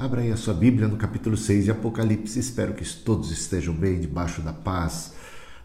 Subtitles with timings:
[0.00, 2.38] Abra aí a sua Bíblia no capítulo 6 de Apocalipse.
[2.38, 5.12] Espero que todos estejam bem debaixo da paz,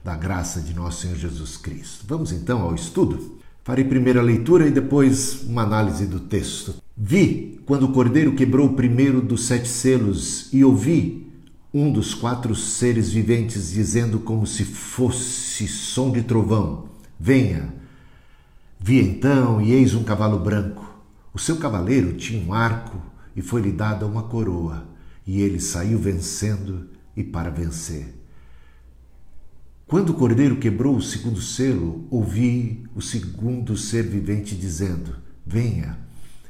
[0.04, 2.04] da graça de nosso Senhor Jesus Cristo.
[2.06, 3.40] Vamos então ao estudo?
[3.64, 6.76] Farei primeiro a leitura e depois uma análise do texto.
[6.98, 11.32] Vi quando o cordeiro quebrou o primeiro dos sete selos e ouvi
[11.74, 17.74] um dos quatro seres viventes dizendo como se fosse som de trovão: Venha.
[18.82, 20.94] Vi então e eis um cavalo branco.
[21.34, 24.88] O seu cavaleiro tinha um arco e foi-lhe dada uma coroa,
[25.26, 28.14] e ele saiu vencendo e para vencer.
[29.88, 36.00] Quando o cordeiro quebrou o segundo selo, ouvi o segundo ser vivente dizendo: Venha.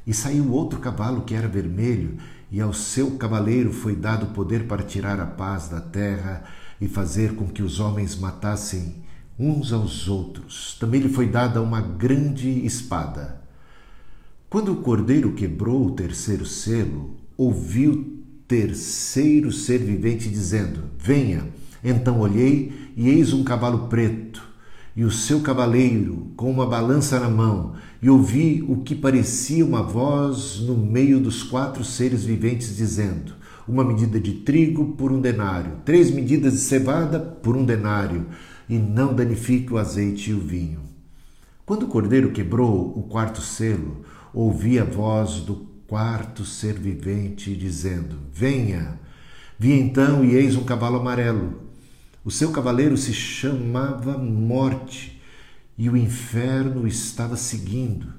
[0.08, 2.18] E saiu outro cavalo que era vermelho,
[2.50, 6.44] e ao seu cavaleiro foi dado poder para tirar a paz da terra
[6.80, 9.04] e fazer com que os homens matassem
[9.38, 10.78] uns aos outros.
[10.80, 13.42] Também lhe foi dada uma grande espada.
[14.56, 18.06] Quando o cordeiro quebrou o terceiro selo, ouvi o
[18.48, 21.50] terceiro ser vivente dizendo: Venha.
[21.84, 24.42] Então olhei e eis um cavalo preto,
[24.96, 29.84] e o seu cavaleiro com uma balança na mão, e ouvi o que parecia uma
[29.84, 33.34] voz no meio dos quatro seres viventes dizendo:
[33.68, 38.28] Uma medida de trigo por um denário, três medidas de cevada por um denário,
[38.70, 40.80] e não danifique o azeite e o vinho.
[41.66, 45.56] Quando o cordeiro quebrou o quarto selo, ouvi a voz do
[45.88, 49.00] quarto ser vivente dizendo: Venha.
[49.58, 51.64] Vi então e eis um cavalo amarelo.
[52.24, 55.22] O seu cavaleiro se chamava Morte,
[55.78, 58.14] e o inferno estava seguindo.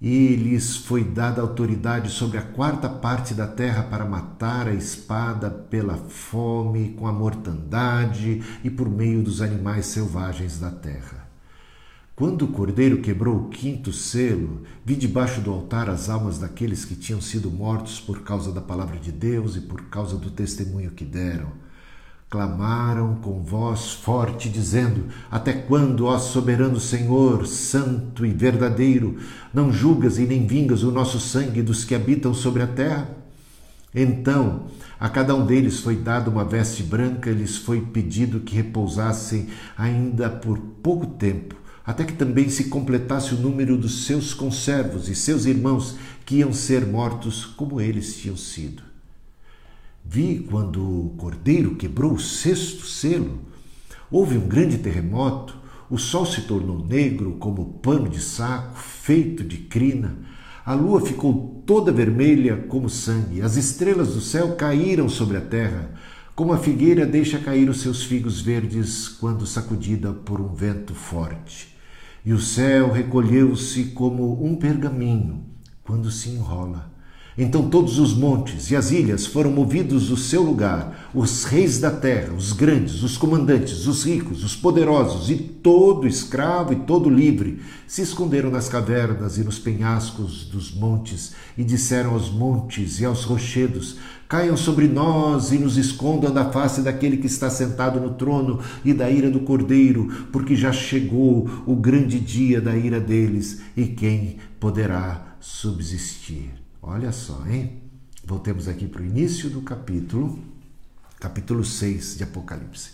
[0.00, 5.50] E lhes foi dada autoridade sobre a quarta parte da terra para matar a espada
[5.50, 11.19] pela fome, com a mortandade e por meio dos animais selvagens da terra.
[12.20, 16.94] Quando o cordeiro quebrou o quinto selo, vi debaixo do altar as almas daqueles que
[16.94, 21.02] tinham sido mortos por causa da palavra de Deus e por causa do testemunho que
[21.02, 21.50] deram.
[22.28, 29.16] Clamaram com voz forte, dizendo: Até quando, ó soberano Senhor, santo e verdadeiro,
[29.54, 33.08] não julgas e nem vingas o nosso sangue dos que habitam sobre a terra?
[33.94, 34.66] Então,
[35.00, 39.48] a cada um deles foi dada uma veste branca, e lhes foi pedido que repousassem
[39.74, 45.14] ainda por pouco tempo até que também se completasse o número dos seus conservos e
[45.14, 48.82] seus irmãos que iam ser mortos como eles tinham sido.
[50.04, 53.38] Vi quando o cordeiro quebrou o sexto selo.
[54.10, 55.56] Houve um grande terremoto,
[55.88, 60.18] o sol se tornou negro como pano de saco feito de crina,
[60.64, 65.90] a lua ficou toda vermelha como sangue, as estrelas do céu caíram sobre a terra,
[66.40, 71.76] como a figueira deixa cair os seus figos verdes quando sacudida por um vento forte.
[72.24, 75.44] E o céu recolheu-se como um pergaminho
[75.84, 76.90] quando se enrola.
[77.36, 81.90] Então todos os montes e as ilhas foram movidos do seu lugar, os reis da
[81.90, 87.60] terra, os grandes, os comandantes, os ricos, os poderosos e todo escravo e todo livre
[87.86, 93.24] se esconderam nas cavernas e nos penhascos dos montes e disseram aos montes e aos
[93.24, 93.98] rochedos:
[94.30, 98.94] Caiam sobre nós e nos escondam da face daquele que está sentado no trono e
[98.94, 104.36] da ira do cordeiro, porque já chegou o grande dia da ira deles e quem
[104.60, 106.52] poderá subsistir.
[106.80, 107.82] Olha só, hein?
[108.24, 110.38] Voltemos aqui para o início do capítulo,
[111.18, 112.92] capítulo 6 de Apocalipse.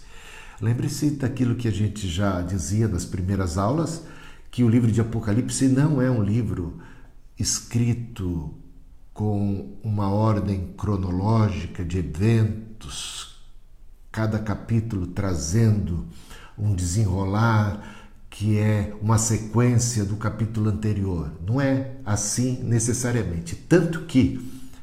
[0.58, 4.04] Lembre-se daquilo que a gente já dizia nas primeiras aulas,
[4.50, 6.78] que o livro de Apocalipse não é um livro
[7.38, 8.54] escrito
[9.16, 13.34] com uma ordem cronológica de eventos,
[14.12, 16.04] cada capítulo trazendo
[16.56, 17.96] um desenrolar
[18.28, 21.32] que é uma sequência do capítulo anterior.
[21.46, 23.56] Não é assim necessariamente.
[23.56, 24.38] Tanto que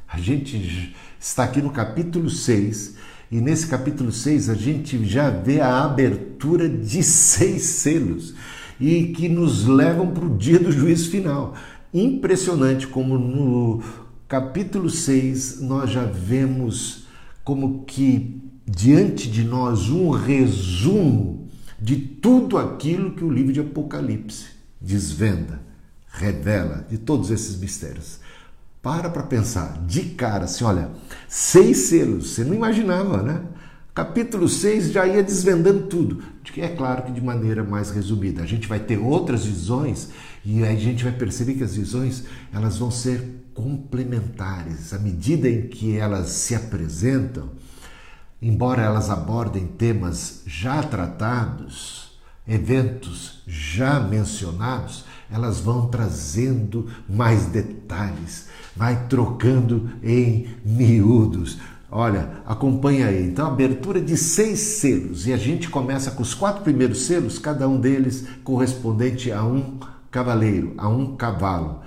[0.08, 2.96] a gente está aqui no capítulo 6
[3.30, 8.34] e nesse capítulo 6 a gente já vê a abertura de seis selos
[8.80, 11.54] e que nos levam para o dia do juízo final.
[11.92, 13.80] Impressionante como no
[14.28, 17.06] capítulo 6 nós já vemos
[17.42, 21.48] como que diante de nós um resumo
[21.78, 24.46] de tudo aquilo que o livro de Apocalipse
[24.80, 25.60] desvenda,
[26.08, 28.20] revela, de todos esses mistérios.
[28.80, 30.90] Para para pensar, de cara, assim, olha,
[31.28, 33.42] seis selos, você não imaginava, né?
[33.94, 36.22] Capítulo 6 já ia desvendando tudo.
[36.56, 38.42] É claro que de maneira mais resumida.
[38.42, 40.08] A gente vai ter outras visões
[40.44, 44.92] e a gente vai perceber que as visões elas vão ser complementares.
[44.92, 47.50] À medida em que elas se apresentam,
[48.42, 59.06] embora elas abordem temas já tratados, eventos já mencionados, elas vão trazendo mais detalhes, vai
[59.06, 61.58] trocando em miúdos.
[61.90, 63.24] Olha, acompanha aí.
[63.24, 65.26] Então, abertura de seis selos.
[65.28, 69.78] E a gente começa com os quatro primeiros selos, cada um deles correspondente a um
[70.10, 71.82] cavaleiro, a um cavalo.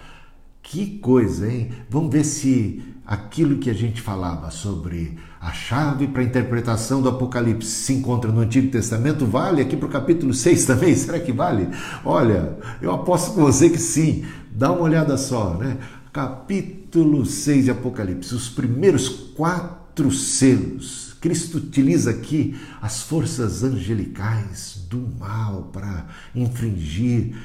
[0.70, 1.72] Que coisa, hein?
[1.90, 7.08] Vamos ver se aquilo que a gente falava sobre a chave para a interpretação do
[7.08, 10.92] Apocalipse se encontra no Antigo Testamento, vale aqui para o capítulo 6 também?
[10.94, 11.70] Será que vale?
[12.04, 14.26] Olha, eu aposto com você que sim.
[14.52, 15.78] Dá uma olhada só, né?
[16.12, 21.16] Capítulo 6 de Apocalipse, os primeiros quatro selos.
[21.22, 27.38] Cristo utiliza aqui as forças angelicais do mal para infringir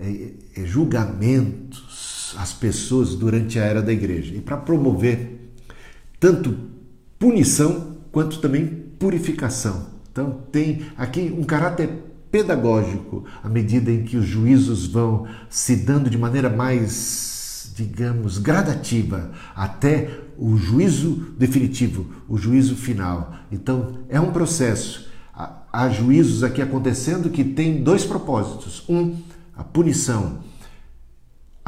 [0.00, 1.87] é, é, julgamentos
[2.36, 5.52] às pessoas durante a era da igreja e para promover
[6.18, 6.56] tanto
[7.18, 8.66] punição quanto também
[8.98, 9.86] purificação.
[10.10, 11.88] Então tem aqui um caráter
[12.30, 19.30] pedagógico à medida em que os juízos vão se dando de maneira mais, digamos, gradativa
[19.54, 23.34] até o juízo definitivo, o juízo final.
[23.50, 25.08] Então é um processo.
[25.70, 28.82] Há juízos aqui acontecendo que tem dois propósitos.
[28.88, 29.16] Um,
[29.56, 30.38] a punição,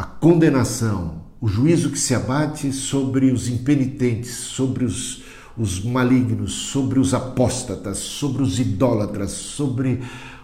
[0.01, 5.25] a condenação, o juízo que se abate sobre os impenitentes, sobre os,
[5.59, 10.01] os malignos, sobre os apóstatas, sobre os idólatras, sobre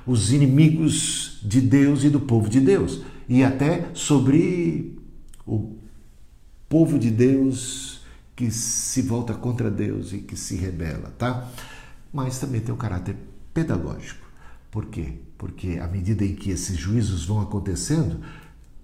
[0.07, 4.99] os inimigos de Deus e do povo de Deus, e até sobre
[5.47, 5.75] o
[6.69, 8.03] povo de Deus
[8.37, 11.49] que se volta contra Deus e que se rebela, tá?
[12.13, 13.17] Mas também tem um caráter
[13.55, 14.27] pedagógico.
[14.71, 15.15] Por quê?
[15.39, 18.21] Porque à medida em que esses juízos vão acontecendo,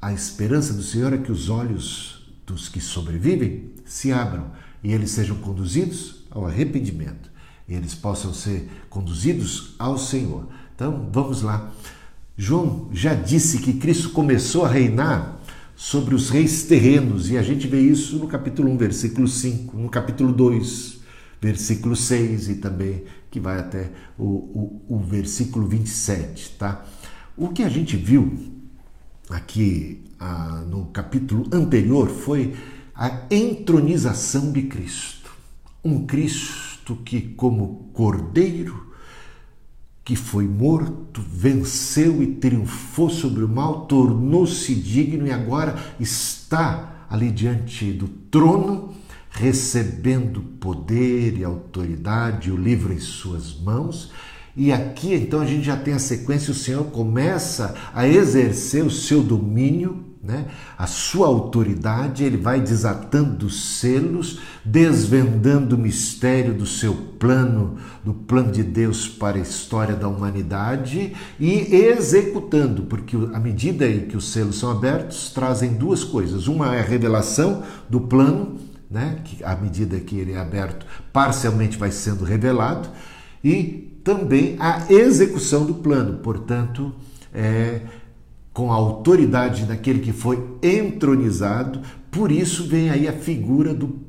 [0.02, 4.50] a esperança do Senhor é que os olhos dos que sobrevivem se abram
[4.82, 7.30] e eles sejam conduzidos ao arrependimento
[7.68, 10.48] e eles possam ser conduzidos ao Senhor.
[10.74, 11.70] Então, vamos lá.
[12.36, 15.40] João já disse que Cristo começou a reinar
[15.76, 19.88] sobre os reis terrenos e a gente vê isso no capítulo 1, versículo 5, no
[19.88, 20.98] capítulo 2,
[21.40, 26.84] versículo 6 e também que vai até o, o, o versículo 27, tá?
[27.36, 28.61] O que a gente viu
[29.30, 30.02] aqui
[30.68, 32.54] no capítulo anterior foi
[32.94, 35.30] a entronização de Cristo.
[35.84, 38.92] Um Cristo que, como cordeiro,
[40.04, 47.30] que foi morto, venceu e triunfou sobre o mal, tornou-se digno e agora está ali
[47.30, 48.94] diante do trono
[49.30, 54.10] recebendo poder e autoridade, o livro em suas mãos.
[54.56, 58.90] E aqui então a gente já tem a sequência, o Senhor começa a exercer o
[58.90, 60.46] seu domínio, né?
[60.76, 68.12] a sua autoridade, ele vai desatando os selos, desvendando o mistério do seu plano, do
[68.12, 74.16] plano de Deus para a história da humanidade e executando, porque à medida em que
[74.16, 78.60] os selos são abertos, trazem duas coisas: uma é a revelação do plano
[78.92, 82.90] né, que à medida que ele é aberto, parcialmente vai sendo revelado,
[83.42, 86.92] e também a execução do plano, portanto,
[87.32, 87.82] é,
[88.52, 94.00] com a autoridade daquele que foi entronizado, por isso vem aí a figura do,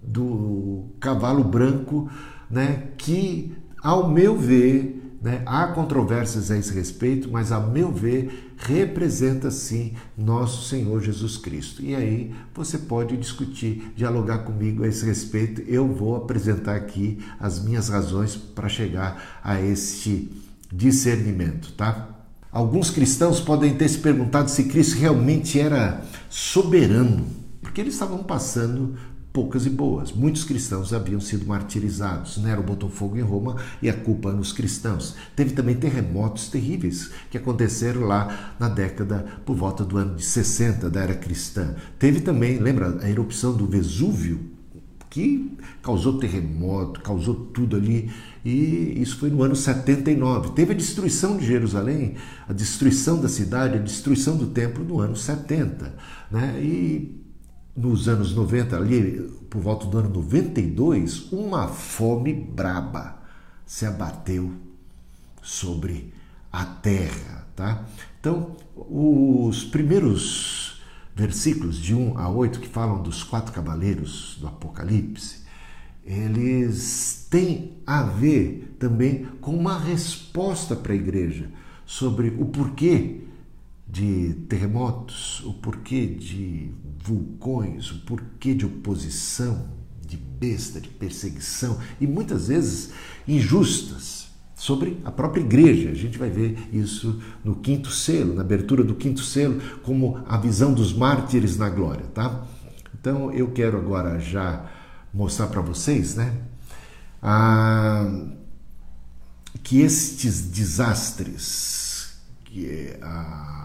[0.00, 2.08] do cavalo branco,
[2.50, 3.52] né, que,
[3.82, 5.42] ao meu ver, né?
[5.46, 11.80] Há controvérsias a esse respeito, mas, a meu ver, representa sim nosso Senhor Jesus Cristo.
[11.82, 15.62] E aí você pode discutir, dialogar comigo a esse respeito.
[15.62, 20.30] Eu vou apresentar aqui as minhas razões para chegar a este
[20.72, 22.08] discernimento, tá?
[22.50, 27.24] Alguns cristãos podem ter se perguntado se Cristo realmente era soberano,
[27.62, 28.96] porque eles estavam passando
[29.32, 30.12] poucas e boas.
[30.12, 32.36] Muitos cristãos haviam sido martirizados.
[32.36, 35.16] Nero botou fogo em Roma e a culpa nos cristãos.
[35.34, 40.90] Teve também terremotos terríveis que aconteceram lá na década por volta do ano de 60
[40.90, 41.74] da era cristã.
[41.98, 44.52] Teve também, lembra, a erupção do Vesúvio,
[45.08, 48.10] que causou terremoto, causou tudo ali,
[48.42, 50.52] e isso foi no ano 79.
[50.52, 52.14] Teve a destruição de Jerusalém,
[52.48, 55.94] a destruição da cidade, a destruição do templo no ano 70.
[56.30, 56.58] Né?
[56.62, 57.21] E
[57.74, 63.22] nos anos 90, ali por volta do ano 92, uma fome braba
[63.66, 64.52] se abateu
[65.42, 66.12] sobre
[66.50, 67.84] a terra, tá?
[68.20, 70.82] Então, os primeiros
[71.14, 75.42] versículos de 1 a 8 que falam dos quatro cavaleiros do Apocalipse,
[76.04, 81.50] eles têm a ver também com uma resposta para a igreja
[81.84, 83.22] sobre o porquê
[83.92, 86.70] de terremotos, o porquê de
[87.04, 89.68] vulcões, o porquê de oposição,
[90.00, 92.90] de besta, de perseguição e muitas vezes
[93.28, 95.90] injustas sobre a própria igreja.
[95.90, 100.38] A gente vai ver isso no quinto selo, na abertura do quinto selo, como a
[100.38, 102.46] visão dos mártires na glória, tá?
[102.98, 104.70] Então eu quero agora já
[105.12, 106.34] mostrar para vocês, né?
[109.62, 113.61] Que estes desastres, que ah,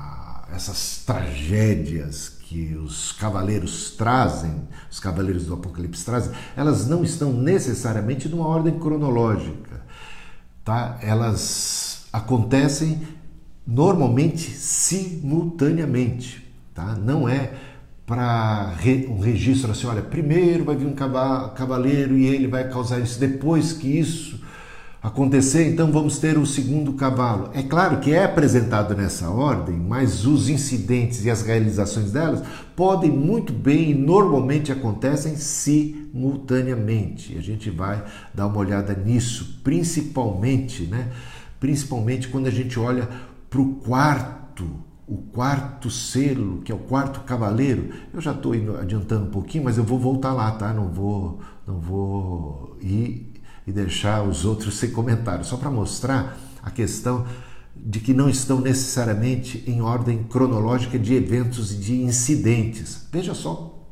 [0.53, 8.29] essas tragédias que os cavaleiros trazem, os cavaleiros do Apocalipse trazem, elas não estão necessariamente
[8.29, 9.81] numa ordem cronológica,
[10.63, 10.97] tá?
[11.01, 13.01] Elas acontecem
[13.65, 16.95] normalmente simultaneamente, tá?
[16.95, 17.53] Não é
[18.05, 18.73] para
[19.09, 23.73] um registro assim, olha, primeiro vai vir um cavaleiro e ele vai causar isso, depois
[23.73, 24.41] que isso
[25.01, 27.49] acontecer, então vamos ter o segundo cavalo.
[27.53, 32.43] É claro que é apresentado nessa ordem, mas os incidentes e as realizações delas
[32.75, 37.37] podem muito bem e normalmente acontecem simultaneamente.
[37.37, 41.11] A gente vai dar uma olhada nisso, principalmente, né?
[41.59, 43.07] Principalmente quando a gente olha
[43.49, 47.91] para o quarto o quarto selo, que é o quarto cavaleiro.
[48.13, 50.73] Eu já estou adiantando um pouquinho, mas eu vou voltar lá, tá?
[50.73, 53.26] Não vou, não vou ir
[53.67, 57.27] e deixar os outros sem comentário, só para mostrar a questão
[57.75, 63.05] de que não estão necessariamente em ordem cronológica de eventos e de incidentes.
[63.11, 63.85] Veja só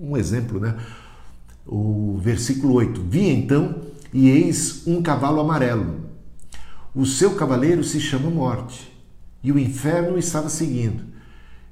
[0.00, 0.76] um exemplo, né?
[1.64, 6.04] O versículo 8: Vi então e eis um cavalo amarelo.
[6.94, 8.92] O seu cavaleiro se chama Morte
[9.42, 11.04] e o inferno estava seguindo.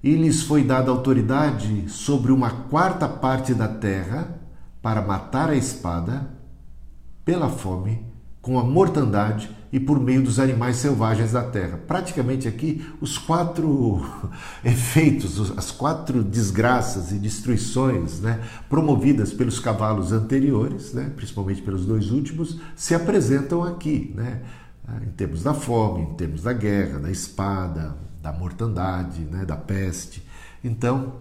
[0.02, 4.40] E lhes foi dada autoridade sobre uma quarta parte da terra
[4.80, 6.28] para matar a espada,
[7.24, 8.04] pela fome,
[8.40, 11.78] com a mortandade e por meio dos animais selvagens da terra.
[11.86, 14.04] Praticamente aqui os quatro
[14.64, 22.10] efeitos, as quatro desgraças e destruições né, promovidas pelos cavalos anteriores, né, principalmente pelos dois
[22.10, 24.12] últimos, se apresentam aqui.
[24.14, 24.42] Né?
[24.86, 29.56] Né, em termos da fome, em termos da guerra, da espada, da mortandade, né, da
[29.56, 30.22] peste.
[30.62, 31.14] Então,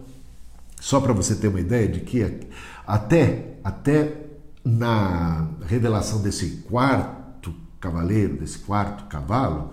[0.80, 2.40] só para você ter uma ideia de que
[2.84, 4.31] até, até
[4.64, 9.72] na revelação desse quarto cavaleiro, desse quarto cavalo,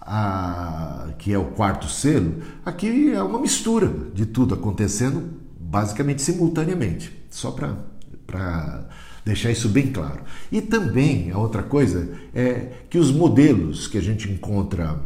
[0.00, 7.12] a, que é o quarto selo, aqui é uma mistura de tudo acontecendo basicamente simultaneamente,
[7.30, 8.88] só para
[9.24, 10.22] deixar isso bem claro.
[10.50, 14.98] E também, a outra coisa, é que os modelos que a gente encontra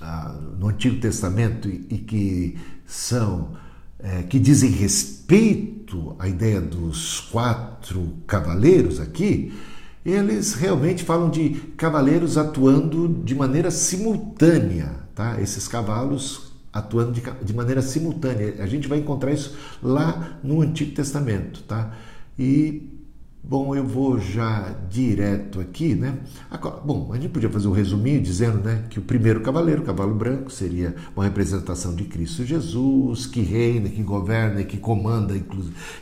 [0.00, 3.52] ah, no Antigo Testamento e, e que são,
[3.98, 5.79] é, que dizem respeito
[6.18, 9.52] à ideia dos quatro cavaleiros aqui,
[10.04, 15.40] eles realmente falam de cavaleiros atuando de maneira simultânea, tá?
[15.40, 18.56] Esses cavalos atuando de, de maneira simultânea.
[18.62, 21.92] A gente vai encontrar isso lá no Antigo Testamento, tá?
[22.38, 22.89] E
[23.42, 26.18] Bom, eu vou já direto aqui, né?
[26.84, 30.14] Bom, a gente podia fazer um resuminho dizendo, né, que o primeiro cavaleiro, o cavalo
[30.14, 35.34] branco, seria uma representação de Cristo Jesus, que reina, que governa, que comanda,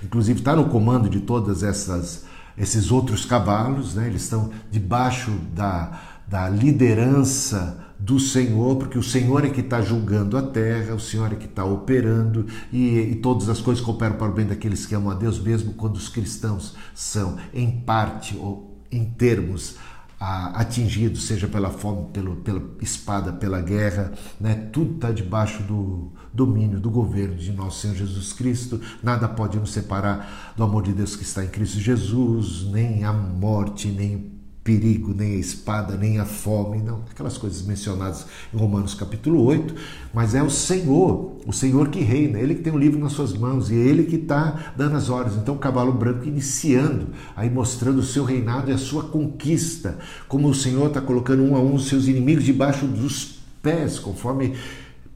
[0.03, 2.27] inclusive está no comando de todas essas
[2.57, 4.09] esses outros cavalos, né?
[4.09, 10.37] Eles estão debaixo da, da liderança do Senhor, porque o Senhor é que está julgando
[10.37, 14.31] a terra, o Senhor é que está operando e, e, todas as coisas cooperam para
[14.31, 18.79] o bem daqueles que amam a Deus, mesmo quando os cristãos são, em parte ou
[18.91, 19.77] em termos,
[20.21, 24.69] atingidos, seja pela fome, pelo, pela espada, pela guerra, né?
[24.73, 28.81] tudo está debaixo do domínio, do governo de nosso Senhor Jesus Cristo.
[29.01, 33.13] Nada pode nos separar do amor de Deus que está em Cristo Jesus, nem a
[33.13, 34.38] morte, nem
[34.69, 39.75] perigo, nem a espada, nem a fome, não, aquelas coisas mencionadas em Romanos capítulo 8,
[40.13, 43.33] mas é o Senhor, o Senhor que reina, ele que tem o livro nas suas
[43.33, 45.39] mãos e ele que está dando as ordens.
[45.39, 49.97] Então, o cavalo branco iniciando, aí mostrando o seu reinado e a sua conquista,
[50.29, 54.53] como o Senhor está colocando um a um os seus inimigos debaixo dos pés, conforme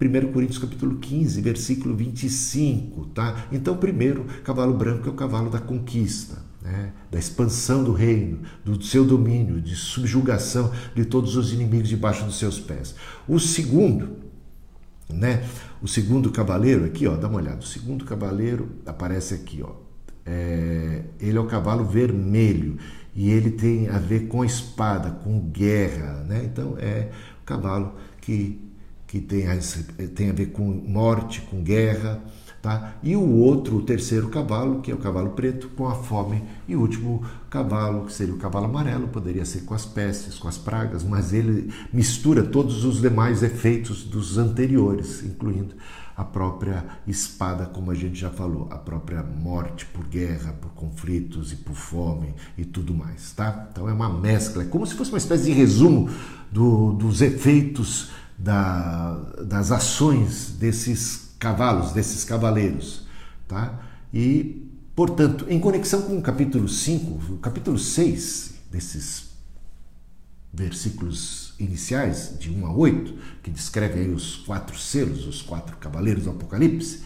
[0.00, 3.36] 1 Coríntios capítulo 15, versículo 25, tá?
[3.52, 8.82] Então, primeiro, cavalo branco é o cavalo da conquista né, da expansão do reino, do
[8.82, 12.94] seu domínio, de subjugação de todos os inimigos debaixo dos seus pés.
[13.26, 14.16] O segundo,
[15.08, 15.44] né,
[15.82, 17.58] o segundo cavaleiro aqui, ó, dá uma olhada.
[17.58, 19.72] O segundo cavaleiro aparece aqui, ó.
[20.24, 22.78] É, ele é o cavalo vermelho
[23.12, 26.44] e ele tem a ver com espada, com guerra, né?
[26.44, 27.10] Então é
[27.42, 28.72] o cavalo que
[29.12, 29.58] que tem a,
[30.14, 32.18] tem a ver com morte, com guerra,
[32.62, 32.94] Tá?
[33.02, 36.44] E o outro, o terceiro cavalo, que é o cavalo preto, com a fome.
[36.68, 40.46] E o último cavalo, que seria o cavalo amarelo, poderia ser com as pestes, com
[40.46, 45.74] as pragas, mas ele mistura todos os demais efeitos dos anteriores, incluindo
[46.16, 51.52] a própria espada, como a gente já falou, a própria morte por guerra, por conflitos
[51.52, 53.68] e por fome e tudo mais, tá?
[53.72, 56.08] Então é uma mescla, é como se fosse uma espécie de resumo
[56.50, 59.14] do, dos efeitos da,
[59.44, 63.02] das ações desses cavalos, desses cavaleiros,
[63.48, 63.80] tá?
[64.14, 69.32] E, portanto, em conexão com o capítulo 5, o capítulo 6 desses
[70.54, 76.30] versículos iniciais, de 1 a 8, que descrevem os quatro selos, os quatro cavaleiros do
[76.30, 77.02] Apocalipse.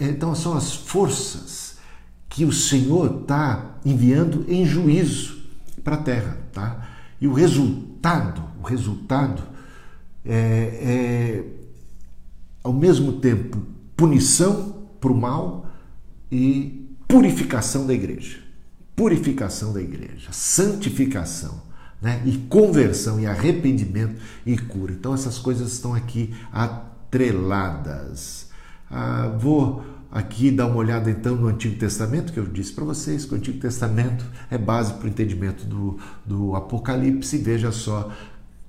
[0.00, 1.78] Então, são as forças
[2.28, 5.42] que o Senhor está enviando em juízo
[5.82, 6.38] para a terra.
[6.52, 6.88] Tá?
[7.20, 9.42] E o resultado, o resultado
[10.24, 11.57] é, é
[12.68, 13.62] ao mesmo tempo
[13.96, 15.66] punição para o mal
[16.30, 18.40] e purificação da igreja.
[18.94, 21.62] Purificação da igreja, santificação
[22.02, 22.20] né?
[22.26, 24.92] e conversão, e arrependimento e cura.
[24.92, 28.50] Então essas coisas estão aqui atreladas.
[28.90, 33.24] Ah, vou aqui dar uma olhada então no Antigo Testamento, que eu disse para vocês
[33.24, 37.38] que o Antigo Testamento é base para o entendimento do, do Apocalipse.
[37.38, 38.12] Veja só,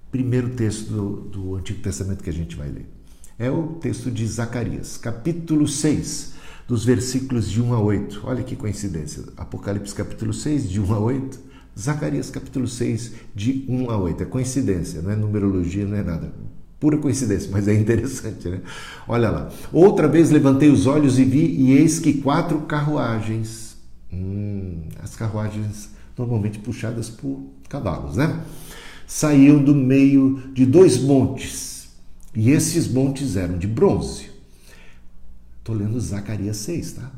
[0.10, 2.99] primeiro texto do, do Antigo Testamento que a gente vai ler.
[3.40, 6.34] É o texto de Zacarias, capítulo 6,
[6.68, 8.22] dos versículos de 1 a 8.
[8.26, 9.24] Olha que coincidência.
[9.38, 11.40] Apocalipse capítulo 6, de 1 a 8
[11.80, 14.24] Zacarias capítulo 6, de 1 a 8.
[14.24, 16.34] É coincidência, não é numerologia, não é nada.
[16.82, 18.60] Pura coincidência, mas é interessante, né?
[19.08, 19.50] Olha lá.
[19.72, 23.78] Outra vez levantei os olhos e vi, e eis que quatro carruagens,
[24.12, 28.44] hum, as carruagens normalmente puxadas por cavalos, né?
[29.08, 31.69] Saíam do meio de dois montes,
[32.40, 34.30] e esses montes eram de bronze.
[35.58, 37.12] Estou lendo Zacarias 6, tá?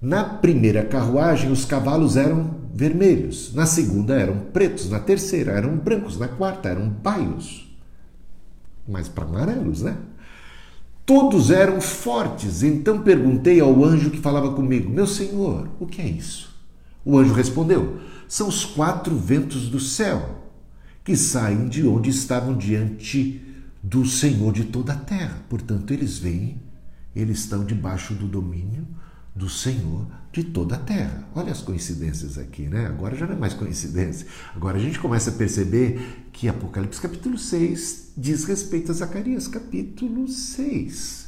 [0.00, 6.16] Na primeira carruagem, os cavalos eram vermelhos, na segunda eram pretos, na terceira eram brancos,
[6.16, 7.76] na quarta eram baios,
[8.86, 9.96] mas para amarelos, né?
[11.04, 12.62] Todos eram fortes.
[12.62, 16.54] Então perguntei ao anjo que falava comigo: Meu senhor, o que é isso?
[17.04, 20.44] O anjo respondeu: São os quatro ventos do céu
[21.02, 23.43] que saem de onde estavam diante
[23.84, 25.42] do Senhor de toda a terra.
[25.46, 26.58] Portanto, eles vêm,
[27.14, 28.86] eles estão debaixo do domínio
[29.36, 31.28] do Senhor de toda a terra.
[31.34, 32.86] Olha as coincidências aqui, né?
[32.86, 34.26] Agora já não é mais coincidência.
[34.54, 40.28] Agora a gente começa a perceber que Apocalipse capítulo 6 diz respeito a Zacarias capítulo
[40.28, 41.23] 6.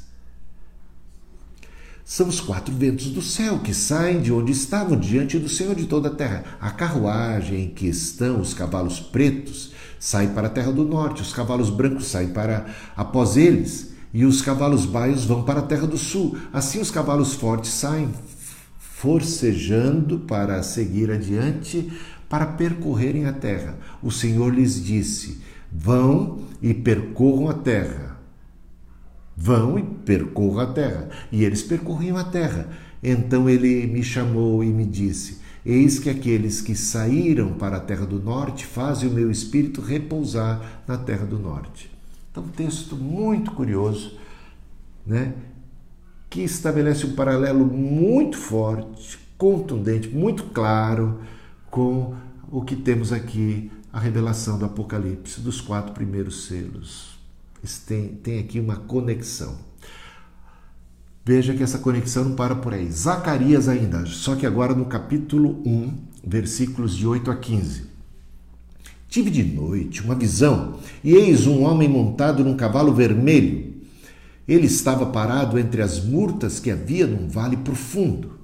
[2.09, 5.87] São os quatro ventos do céu que saem de onde estavam diante do Senhor de
[5.87, 6.45] toda a terra.
[6.61, 11.33] A carruagem em que estão os cavalos pretos sai para a terra do norte, os
[11.33, 12.67] cavalos brancos saem para
[12.97, 16.39] após eles e os cavalos baios vão para a terra do sul.
[16.53, 18.09] Assim os cavalos fortes saem
[18.79, 21.93] forcejando para seguir adiante,
[22.29, 23.77] para percorrerem a terra.
[24.01, 25.41] O Senhor lhes disse:
[25.73, 28.06] Vão e percorram a terra.
[29.37, 31.09] Vão e percorram a terra.
[31.31, 32.69] E eles percorriam a terra.
[33.03, 38.07] Então ele me chamou e me disse: Eis que aqueles que saíram para a terra
[38.07, 41.91] do norte fazem o meu espírito repousar na terra do norte.
[42.31, 44.19] Então, um texto muito curioso,
[45.07, 45.35] né?
[46.29, 51.21] que estabelece um paralelo muito forte, contundente, muito claro
[51.71, 52.15] com
[52.51, 57.16] o que temos aqui, a revelação do Apocalipse, dos quatro primeiros selos.
[57.87, 59.57] Tem, tem aqui uma conexão.
[61.25, 62.89] Veja que essa conexão não para por aí.
[62.91, 65.93] Zacarias ainda, só que agora no capítulo 1,
[66.25, 67.85] versículos de 8 a 15.
[69.09, 73.75] Tive de noite uma visão, e eis um homem montado num cavalo vermelho.
[74.47, 78.39] Ele estava parado entre as murtas que havia num vale profundo.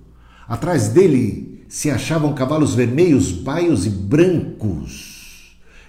[0.48, 5.11] Atrás dele se achavam cavalos vermelhos, baios e brancos.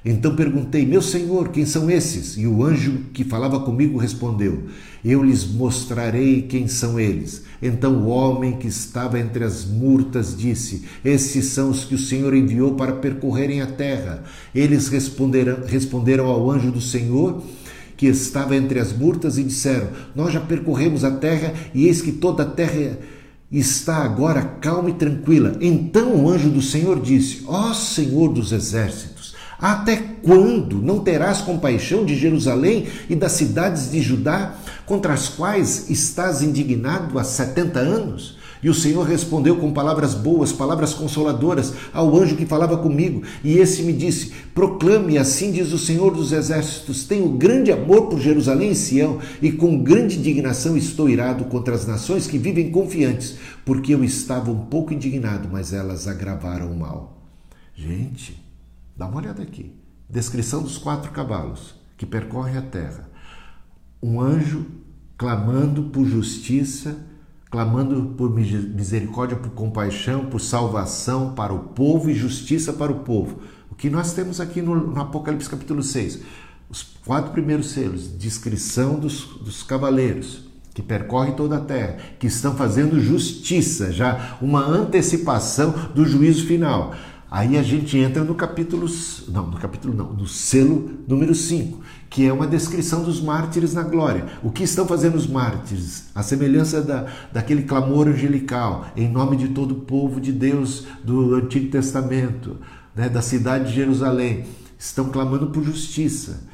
[0.05, 2.37] Então perguntei: Meu senhor, quem são esses?
[2.37, 4.63] E o anjo que falava comigo respondeu:
[5.03, 7.43] Eu lhes mostrarei quem são eles.
[7.61, 12.33] Então o homem que estava entre as murtas disse: Esses são os que o Senhor
[12.35, 14.23] enviou para percorrerem a terra.
[14.53, 17.41] Eles responderam, responderam ao anjo do Senhor
[17.95, 22.11] que estava entre as murtas e disseram: Nós já percorremos a terra e eis que
[22.11, 22.97] toda a terra
[23.49, 25.55] está agora calma e tranquila.
[25.61, 29.12] Então o anjo do Senhor disse: Ó Senhor dos exércitos,
[29.63, 35.89] até quando não terás compaixão de Jerusalém e das cidades de Judá, contra as quais
[35.89, 38.37] estás indignado há setenta anos?
[38.61, 43.23] E o Senhor respondeu com palavras boas, palavras consoladoras ao anjo que falava comigo.
[43.41, 48.19] E esse me disse: Proclame, assim diz o Senhor dos Exércitos: Tenho grande amor por
[48.19, 53.35] Jerusalém e Sião, e com grande indignação estou irado contra as nações que vivem confiantes,
[53.63, 57.17] porque eu estava um pouco indignado, mas elas agravaram o mal.
[57.73, 58.42] Gente,
[58.95, 59.75] dá uma olhada aqui.
[60.09, 63.09] Descrição dos quatro cavalos que percorrem a terra.
[64.01, 64.65] Um anjo
[65.17, 66.97] clamando por justiça,
[67.49, 73.41] clamando por misericórdia, por compaixão, por salvação para o povo e justiça para o povo.
[73.71, 76.21] O que nós temos aqui no, no Apocalipse capítulo 6?
[76.69, 82.55] Os quatro primeiros selos, descrição dos, dos cavaleiros que percorrem toda a terra, que estão
[82.55, 86.95] fazendo justiça, já uma antecipação do juízo final.
[87.33, 88.85] Aí a gente entra no capítulo,
[89.27, 93.81] não, no capítulo não, no selo número 5, que é uma descrição dos mártires na
[93.81, 94.27] glória.
[94.43, 96.11] O que estão fazendo os mártires?
[96.13, 101.33] A semelhança da, daquele clamor angelical, em nome de todo o povo de Deus do
[101.33, 102.57] Antigo Testamento,
[102.95, 104.45] né, da cidade de Jerusalém,
[104.77, 106.47] estão clamando por justiça.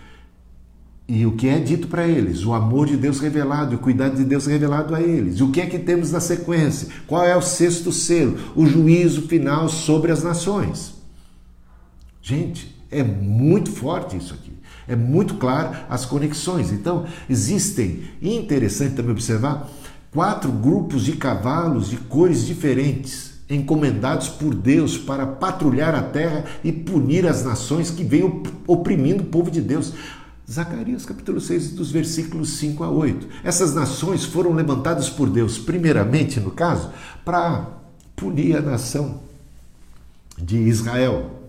[1.11, 2.45] E o que é dito para eles?
[2.45, 5.39] O amor de Deus revelado, o cuidado de Deus revelado a eles.
[5.39, 6.87] E o que é que temos na sequência?
[7.07, 8.37] Qual é o sexto selo?
[8.55, 10.93] O juízo final sobre as nações.
[12.21, 14.53] Gente, é muito forte isso aqui.
[14.87, 16.71] É muito claro as conexões.
[16.71, 19.67] Então, existem, e interessante também observar,
[20.11, 26.71] quatro grupos de cavalos de cores diferentes, encomendados por Deus para patrulhar a terra e
[26.71, 29.93] punir as nações que vêm oprimindo o povo de Deus.
[30.49, 33.27] Zacarias capítulo 6, dos versículos 5 a 8.
[33.43, 36.89] Essas nações foram levantadas por Deus, primeiramente, no caso,
[37.23, 37.67] para
[38.15, 39.21] punir a nação
[40.35, 41.39] de Israel.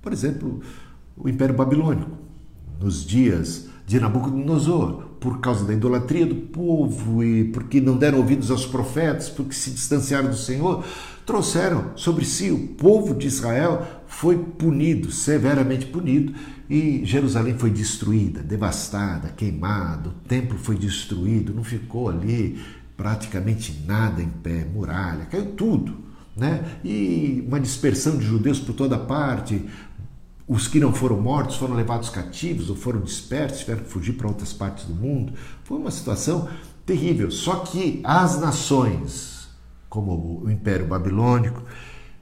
[0.00, 0.60] Por exemplo,
[1.16, 2.10] o Império Babilônico,
[2.80, 8.50] nos dias de Nabucodonosor, por causa da idolatria do povo e porque não deram ouvidos
[8.50, 10.84] aos profetas, porque se distanciaram do Senhor,
[11.24, 16.34] trouxeram sobre si o povo de Israel foi punido, severamente punido,
[16.72, 22.58] e Jerusalém foi destruída, devastada, queimada, o templo foi destruído, não ficou ali
[22.96, 25.98] praticamente nada em pé, muralha, caiu tudo.
[26.34, 26.64] Né?
[26.82, 29.68] E uma dispersão de judeus por toda parte.
[30.48, 34.28] Os que não foram mortos foram levados cativos ou foram dispersos, tiveram que fugir para
[34.28, 35.34] outras partes do mundo.
[35.64, 36.48] Foi uma situação
[36.86, 37.30] terrível.
[37.30, 39.46] Só que as nações,
[39.90, 41.62] como o Império Babilônico,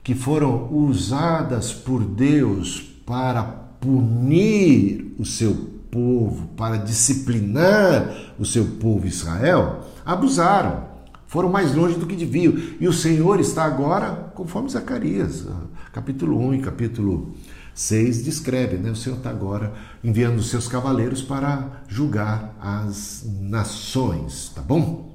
[0.03, 5.55] que foram usadas por Deus para punir o seu
[5.90, 10.88] povo, para disciplinar o seu povo Israel, abusaram,
[11.27, 12.55] foram mais longe do que deviam.
[12.81, 15.47] E o Senhor está agora, conforme Zacarias,
[15.93, 17.35] capítulo 1 e capítulo
[17.75, 18.90] 6 descreve, né?
[18.90, 19.73] O Senhor está agora
[20.05, 25.14] enviando os seus cavaleiros para julgar as nações, tá bom?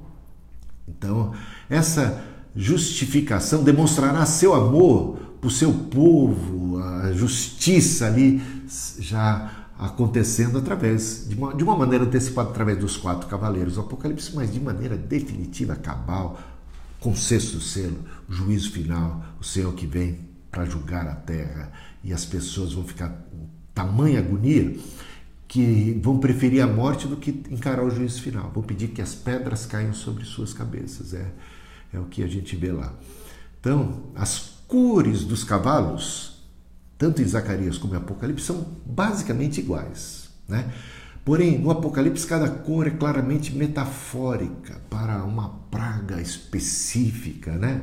[0.87, 1.33] Então,
[1.69, 2.23] essa
[2.55, 8.41] justificação demonstrará seu amor o seu povo, a justiça ali
[8.99, 14.33] já acontecendo através, de uma, de uma maneira antecipada, através dos quatro cavaleiros do Apocalipse,
[14.33, 16.39] mas de maneira definitiva, cabal,
[16.99, 17.99] com o sexto selo,
[18.29, 21.71] juízo final, o Senhor que vem para julgar a terra
[22.03, 24.77] e as pessoas vão ficar em tamanha agonia
[25.47, 28.51] que vão preferir a morte do que encarar o juízo final.
[28.53, 31.13] Vão pedir que as pedras caiam sobre suas cabeças.
[31.13, 31.31] É,
[31.93, 32.93] é o que a gente vê lá.
[33.59, 36.34] Então, as cores dos cavalos,
[36.97, 40.29] tanto em Zacarias como em Apocalipse, são basicamente iguais.
[40.47, 40.71] Né?
[41.23, 47.51] Porém, no Apocalipse, cada cor é claramente metafórica para uma praga específica.
[47.53, 47.81] Né?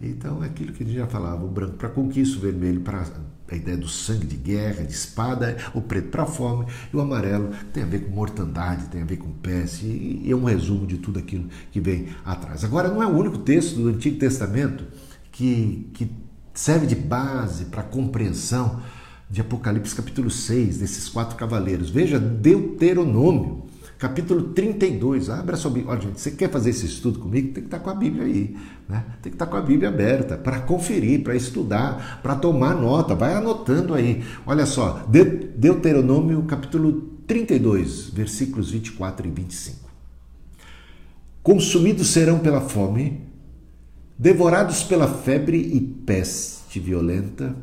[0.00, 3.04] Então, é aquilo que a gente já falava: o branco para conquista, o vermelho para
[3.50, 7.50] a ideia do sangue de guerra, de espada, o preto para fome, e o amarelo
[7.72, 10.98] tem a ver com mortandade, tem a ver com peste, e é um resumo de
[10.98, 12.64] tudo aquilo que vem atrás.
[12.64, 14.84] Agora, não é o único texto do Antigo Testamento
[15.32, 16.10] que, que
[16.58, 18.82] serve de base para a compreensão
[19.30, 21.88] de Apocalipse capítulo 6, desses quatro cavaleiros.
[21.88, 23.62] Veja Deuteronômio,
[23.96, 25.30] capítulo 32.
[25.30, 25.92] Abra sua Bíblia.
[25.92, 27.52] Olha, gente, você quer fazer esse estudo comigo?
[27.52, 28.56] Tem que estar com a Bíblia aí.
[28.88, 29.04] Né?
[29.22, 33.14] Tem que estar com a Bíblia aberta para conferir, para estudar, para tomar nota.
[33.14, 34.24] Vai anotando aí.
[34.44, 35.06] Olha só,
[35.56, 39.88] Deuteronômio, capítulo 32, versículos 24 e 25.
[41.40, 43.27] Consumidos serão pela fome
[44.18, 47.54] devorados pela febre e peste violenta.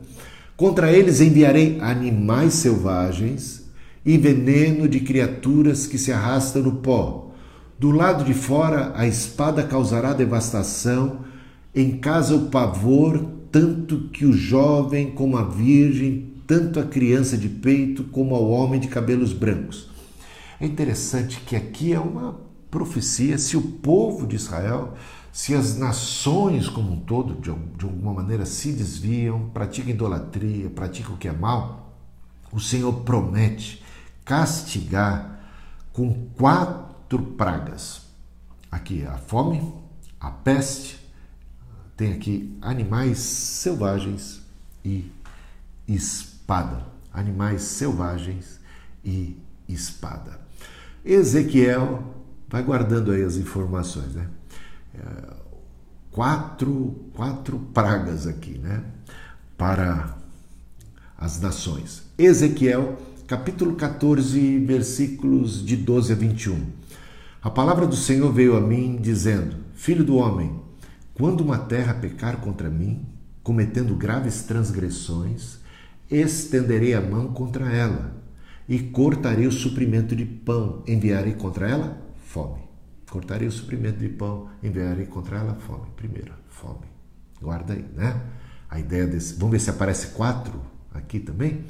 [0.55, 3.65] Contra eles enviarei animais selvagens
[4.05, 7.31] e veneno de criaturas que se arrastam no pó.
[7.77, 11.25] Do lado de fora a espada causará devastação,
[11.75, 17.49] em casa o pavor, tanto que o jovem como a virgem, tanto a criança de
[17.49, 19.89] peito como ao homem de cabelos brancos.
[20.61, 22.39] É interessante que aqui é uma
[22.71, 24.93] profecia se o povo de Israel
[25.35, 31.15] se as nações como um todo, de, de alguma maneira, se desviam, praticam idolatria, praticam
[31.15, 31.93] o que é mal,
[32.53, 33.83] o Senhor promete
[34.23, 35.41] castigar
[35.91, 38.03] com quatro pragas.
[38.71, 39.73] Aqui a fome,
[40.21, 41.05] a peste,
[41.97, 44.41] tem aqui animais selvagens
[44.85, 45.11] e
[45.85, 46.85] espada.
[47.13, 48.57] Animais selvagens
[49.03, 50.39] e espada.
[51.03, 52.15] Ezequiel
[52.47, 54.29] vai guardando aí as informações, né?
[56.11, 58.83] Quatro, quatro pragas aqui, né?
[59.57, 60.17] Para
[61.17, 62.03] as nações.
[62.17, 66.65] Ezequiel, capítulo 14, versículos de 12 a 21.
[67.41, 70.59] A palavra do Senhor veio a mim, dizendo: Filho do homem,
[71.13, 73.05] quando uma terra pecar contra mim,
[73.43, 75.59] cometendo graves transgressões,
[76.09, 78.15] estenderei a mão contra ela
[78.67, 82.64] e cortarei o suprimento de pão, enviarei contra ela fome.
[83.15, 85.85] Cortarei o suprimento de pão, enviarei contra ela fome.
[85.95, 86.85] Primeiro, fome.
[87.41, 88.21] Guarda aí, né?
[88.69, 89.35] A ideia desse.
[89.35, 90.61] Vamos ver se aparece quatro
[90.93, 91.63] aqui também.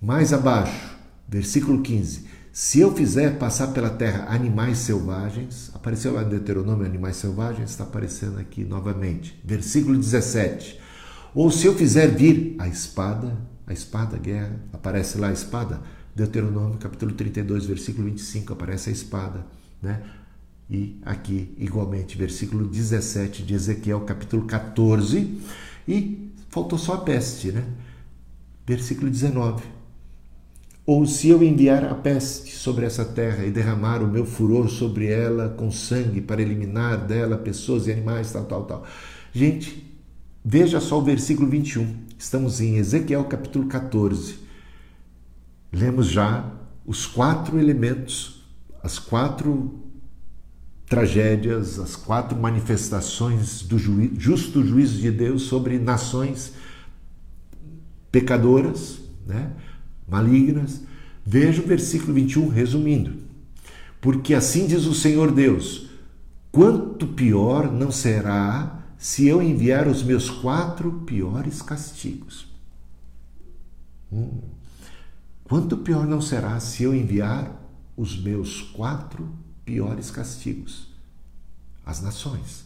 [0.00, 0.96] Mais abaixo,
[1.28, 2.28] versículo 15.
[2.52, 7.82] Se eu fizer passar pela terra animais selvagens, apareceu lá em Deuteronômio animais selvagens, está
[7.82, 9.36] aparecendo aqui novamente.
[9.44, 10.78] Versículo 17.
[11.34, 13.36] Ou se eu fizer vir a espada,
[13.66, 15.80] a espada, a guerra, aparece lá a espada.
[16.14, 19.44] Deuteronômio capítulo 32, versículo 25, aparece a espada,
[19.82, 20.00] né?
[20.68, 25.38] E aqui, igualmente, versículo 17 de Ezequiel, capítulo 14,
[25.86, 27.64] e faltou só a peste, né?
[28.66, 29.62] Versículo 19.
[30.86, 35.06] Ou se eu enviar a peste sobre essa terra e derramar o meu furor sobre
[35.06, 38.86] ela com sangue para eliminar dela pessoas e animais, tal, tal, tal.
[39.32, 39.90] Gente,
[40.44, 42.04] veja só o versículo 21.
[42.18, 44.36] Estamos em Ezequiel capítulo 14.
[45.72, 46.52] Lemos já
[46.86, 48.46] os quatro elementos,
[48.82, 49.83] as quatro
[50.86, 56.52] tragédias, as quatro manifestações do justo juízo de Deus sobre nações
[58.12, 59.52] pecadoras, né?
[60.08, 60.82] malignas.
[61.24, 63.14] Veja o versículo 21 resumindo.
[64.00, 65.88] Porque assim diz o Senhor Deus:
[66.52, 72.46] quanto pior não será se eu enviar os meus quatro piores castigos.
[74.12, 74.40] Hum.
[75.44, 77.60] Quanto pior não será se eu enviar
[77.96, 79.28] os meus quatro
[79.64, 80.88] piores castigos
[81.84, 82.64] às nações.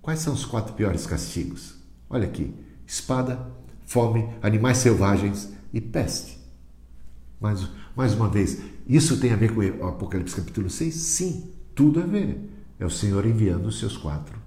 [0.00, 1.74] Quais são os quatro piores castigos?
[2.08, 2.54] Olha aqui:
[2.86, 3.50] espada,
[3.86, 6.38] fome, animais selvagens e peste.
[7.40, 10.94] Mais, mais uma vez, isso tem a ver com o Apocalipse capítulo 6?
[10.94, 12.50] Sim, tudo a ver.
[12.78, 14.38] É o Senhor enviando os seus quatro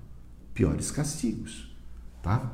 [0.53, 1.75] piores castigos.
[2.21, 2.51] Tá?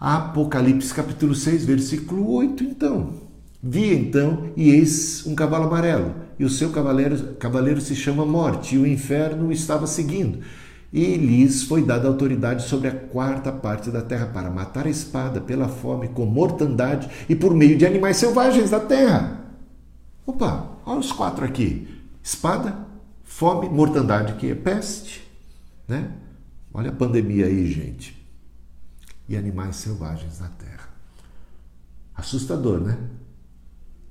[0.00, 3.14] Apocalipse capítulo 6, versículo 8, então.
[3.62, 8.76] Vi então, e eis um cavalo amarelo, e o seu cavaleiro, cavaleiro se chama Morte,
[8.76, 10.40] e o inferno estava seguindo.
[10.92, 15.40] E lhes foi dada autoridade sobre a quarta parte da terra para matar a espada,
[15.40, 19.44] pela fome, com mortandade e por meio de animais selvagens da terra.
[20.24, 21.88] Opa, olha os quatro aqui:
[22.22, 22.78] espada,
[23.22, 25.28] fome, mortandade, que é peste,
[25.86, 26.10] né?
[26.72, 28.16] Olha a pandemia aí, gente.
[29.28, 30.88] E animais selvagens na terra.
[32.14, 32.96] Assustador, né?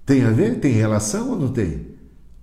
[0.05, 0.59] Tem a ver?
[0.59, 1.96] Tem relação ou não tem?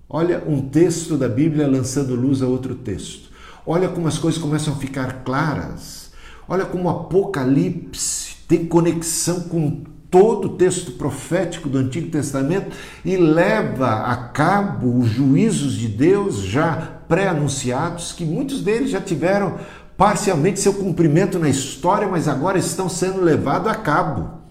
[0.09, 3.29] Olha um texto da Bíblia lançando luz a outro texto.
[3.65, 6.11] Olha como as coisas começam a ficar claras.
[6.47, 13.17] Olha como o Apocalipse tem conexão com todo o texto profético do Antigo Testamento e
[13.17, 19.57] leva a cabo os juízos de Deus já pré-anunciados, que muitos deles já tiveram
[19.97, 24.41] parcialmente seu cumprimento na história, mas agora estão sendo levados a cabo.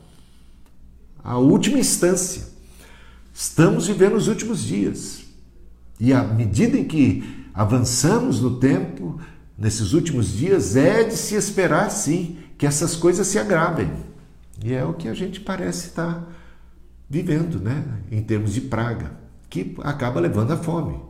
[1.23, 2.49] A última instância.
[3.33, 5.24] Estamos vivendo os últimos dias.
[5.99, 9.21] E à medida em que avançamos no tempo,
[9.57, 13.91] nesses últimos dias, é de se esperar sim que essas coisas se agravem.
[14.63, 16.27] E é o que a gente parece estar
[17.09, 17.85] vivendo, né?
[18.11, 19.13] Em termos de praga,
[19.49, 21.01] que acaba levando à fome,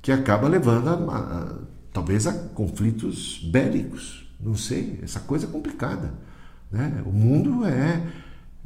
[0.00, 1.58] que acaba levando a, a,
[1.92, 4.26] talvez a conflitos bélicos.
[4.40, 6.14] Não sei, essa coisa é complicada.
[6.70, 7.02] Né?
[7.04, 8.02] O mundo é,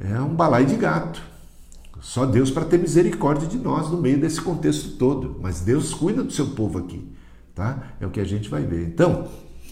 [0.00, 1.22] é um balai de gato.
[2.00, 5.36] Só Deus para ter misericórdia de nós no meio desse contexto todo.
[5.40, 7.06] Mas Deus cuida do seu povo aqui.
[7.54, 7.94] Tá?
[8.00, 8.86] É o que a gente vai ver.
[8.86, 9.28] Então,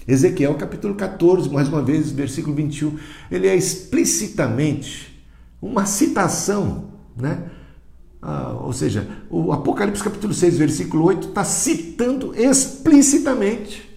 [0.06, 2.98] Ezequiel capítulo 14, mais uma vez, versículo 21,
[3.30, 5.22] ele é explicitamente
[5.60, 7.50] uma citação, né?
[8.20, 13.88] Ah, ou seja, o Apocalipse capítulo 6, versículo 8 está citando explicitamente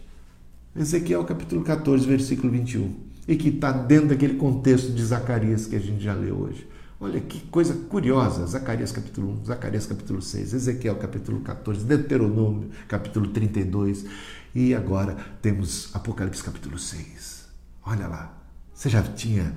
[0.76, 2.94] Ezequiel capítulo 14, versículo 21,
[3.28, 6.68] e que está dentro daquele contexto de Zacarias que a gente já leu hoje.
[7.04, 13.30] Olha que coisa curiosa, Zacarias capítulo 1, Zacarias capítulo 6, Ezequiel capítulo 14, Deuteronômio capítulo
[13.30, 14.06] 32
[14.54, 17.48] e agora temos Apocalipse capítulo 6.
[17.84, 18.38] Olha lá,
[18.72, 19.52] você já tinha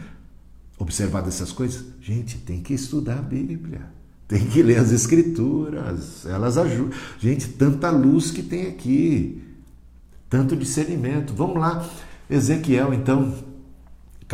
[0.78, 1.84] observado essas coisas?
[2.00, 3.82] Gente, tem que estudar a Bíblia.
[4.26, 6.98] Tem que ler as escrituras, elas ajudam.
[7.18, 9.44] Gente, tanta luz que tem aqui,
[10.30, 11.34] tanto discernimento.
[11.34, 11.86] Vamos lá,
[12.30, 13.34] Ezequiel, então,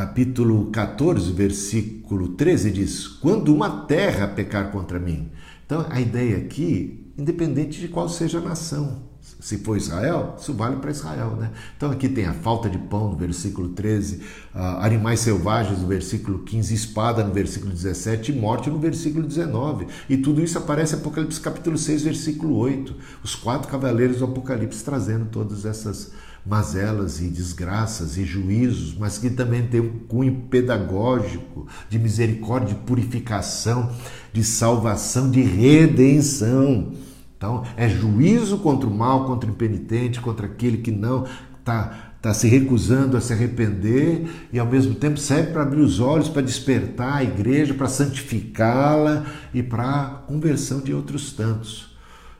[0.00, 5.30] capítulo 14, versículo 13 diz: Quando uma terra pecar contra mim.
[5.66, 10.76] Então, a ideia aqui, independente de qual seja a nação, se for Israel, isso vale
[10.76, 11.36] para Israel.
[11.36, 11.50] Né?
[11.76, 14.16] Então aqui tem a falta de pão no versículo 13,
[14.54, 19.86] uh, animais selvagens no versículo 15, espada no versículo 17 e morte no versículo 19.
[20.08, 22.96] E tudo isso aparece em Apocalipse capítulo 6, versículo 8.
[23.22, 26.12] Os quatro cavaleiros do Apocalipse trazendo todas essas
[26.50, 32.82] mazelas e desgraças e juízos, mas que também tem um cunho pedagógico, de misericórdia, de
[32.82, 33.92] purificação,
[34.32, 36.90] de salvação, de redenção.
[37.36, 41.24] Então, é juízo contra o mal, contra o impenitente, contra aquele que não
[41.60, 46.00] está tá se recusando a se arrepender e ao mesmo tempo serve para abrir os
[46.00, 51.96] olhos, para despertar a igreja, para santificá-la e para a conversão de outros tantos.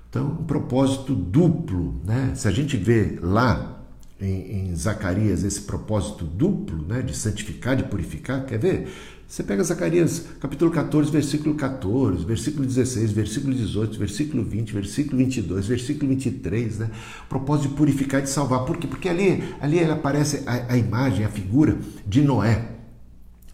[0.09, 2.33] Então, um propósito duplo, né?
[2.35, 3.80] Se a gente vê lá
[4.21, 8.89] em, em Zacarias esse propósito duplo, né, de santificar, de purificar, quer ver?
[9.27, 15.67] Você pega Zacarias capítulo 14, versículo 14, versículo 16, versículo 18, versículo 20, versículo 22,
[15.69, 16.91] versículo 23, né?
[17.29, 18.65] Propósito de purificar e de salvar.
[18.65, 18.89] Por quê?
[18.89, 22.73] Porque ali, ali aparece a, a imagem, a figura de Noé.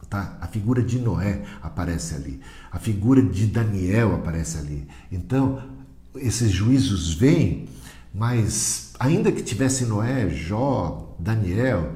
[0.09, 0.39] Tá?
[0.41, 2.41] A figura de Noé aparece ali.
[2.73, 4.89] A figura de Daniel aparece ali.
[5.13, 5.63] Então,
[6.17, 7.69] esses juízos vêm,
[8.15, 11.93] mas ainda que tivesse Noé, Jó, Daniel,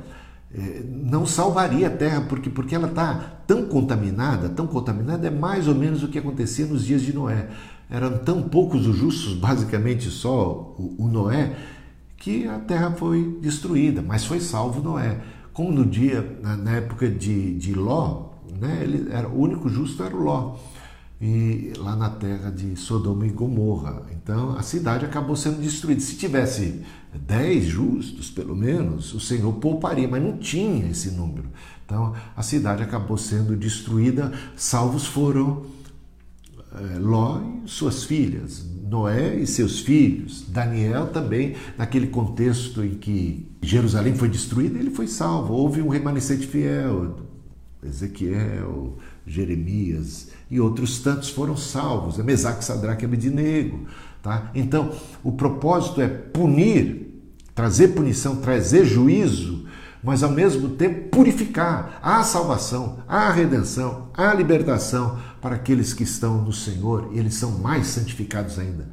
[0.52, 5.68] é, não salvaria a terra, porque, porque ela está tão contaminada, tão contaminada, é mais
[5.68, 7.48] ou menos o que acontecia nos dias de Noé.
[7.88, 11.56] Eram tão poucos os justos, basicamente só o, o Noé,
[12.16, 15.20] que a terra foi destruída, mas foi salvo Noé.
[15.52, 20.02] Como no dia, na, na época de, de Ló, né, ele era, o único justo
[20.02, 20.56] era o Ló
[21.20, 24.02] e lá na terra de Sodoma e Gomorra.
[24.10, 26.00] Então a cidade acabou sendo destruída.
[26.00, 26.82] Se tivesse
[27.14, 31.48] dez justos, pelo menos, o Senhor pouparia, mas não tinha esse número.
[31.84, 35.66] Então a cidade acabou sendo destruída, salvos foram
[36.72, 43.46] é, Ló e suas filhas, Noé e seus filhos, Daniel também, naquele contexto em que
[43.60, 45.52] Jerusalém foi destruída, ele foi salvo.
[45.52, 47.16] Houve um remanescente fiel,
[47.82, 53.86] Ezequiel, Jeremias e outros tantos foram salvos, é Mesaque, Sadraque e Abednego.
[54.22, 54.50] Tá?
[54.54, 57.22] Então, o propósito é punir,
[57.54, 59.66] trazer punição, trazer juízo,
[60.02, 61.98] mas ao mesmo tempo purificar.
[62.02, 67.58] a salvação, a redenção, a libertação para aqueles que estão no Senhor e eles são
[67.58, 68.88] mais santificados ainda.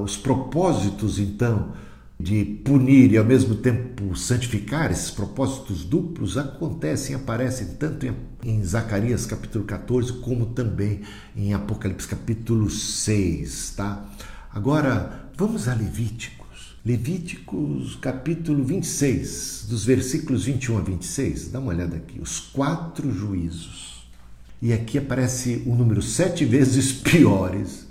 [0.00, 1.72] Os propósitos, então,
[2.20, 8.06] de punir e ao mesmo tempo santificar, esses propósitos duplos acontecem, aparecem tanto
[8.44, 11.00] em, Zacarias capítulo 14 como também
[11.34, 14.04] em Apocalipse capítulo 6, tá?
[14.52, 16.76] Agora, vamos a Levíticos.
[16.84, 21.48] Levíticos capítulo 26, dos versículos 21 a 26.
[21.50, 24.08] Dá uma olhada aqui, os quatro juízos.
[24.62, 27.86] E aqui aparece o número sete vezes piores.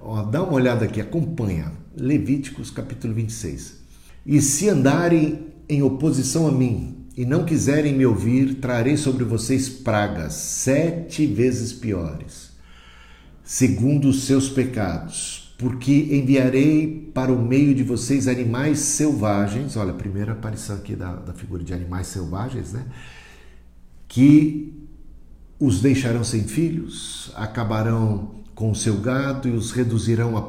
[0.00, 1.83] Ó, dá uma olhada aqui, acompanha.
[1.96, 3.78] Levíticos capítulo 26.
[4.26, 9.68] E se andarem em oposição a mim e não quiserem me ouvir, trarei sobre vocês
[9.68, 12.50] pragas sete vezes piores,
[13.44, 19.76] segundo os seus pecados, porque enviarei para o meio de vocês animais selvagens.
[19.76, 22.86] Olha, a primeira aparição aqui da, da figura de animais selvagens, né?
[24.08, 24.74] Que
[25.60, 30.42] os deixarão sem filhos, acabarão com o seu gado e os reduzirão a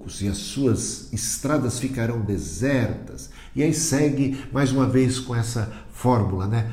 [0.00, 3.30] poucos e as suas estradas ficarão desertas.
[3.54, 6.72] E aí segue mais uma vez com essa fórmula, né?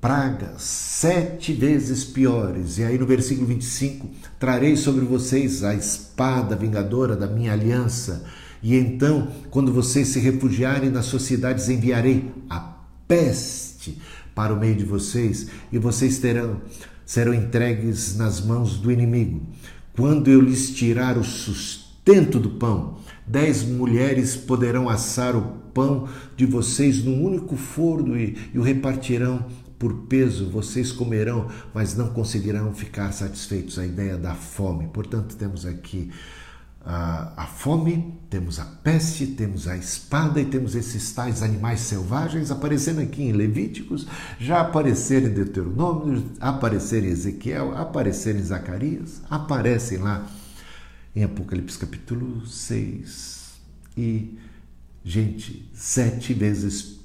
[0.00, 2.78] Pragas sete vezes piores.
[2.78, 8.24] E aí no versículo 25: Trarei sobre vocês a espada vingadora da minha aliança.
[8.62, 12.74] E então, quando vocês se refugiarem nas suas cidades, enviarei a
[13.06, 14.00] peste
[14.34, 16.60] para o meio de vocês, e vocês terão
[17.04, 19.40] serão entregues nas mãos do inimigo.
[19.94, 22.98] Quando eu lhes tirar o sustento, sustento do pão.
[23.26, 25.42] Dez mulheres poderão assar o
[25.74, 29.44] pão de vocês num único forno e, e o repartirão
[29.76, 30.48] por peso.
[30.48, 33.76] Vocês comerão, mas não conseguirão ficar satisfeitos.
[33.76, 34.86] A ideia da fome.
[34.86, 36.12] Portanto, temos aqui
[36.84, 42.52] a, a fome, temos a peste, temos a espada e temos esses tais animais selvagens
[42.52, 44.06] aparecendo aqui em Levíticos,
[44.38, 50.24] já apareceram em Deuteronômio, apareceram em Ezequiel, apareceram em Zacarias, aparecem lá
[51.16, 53.54] em Apocalipse capítulo 6.
[53.96, 54.36] E,
[55.02, 57.00] gente, sete vezes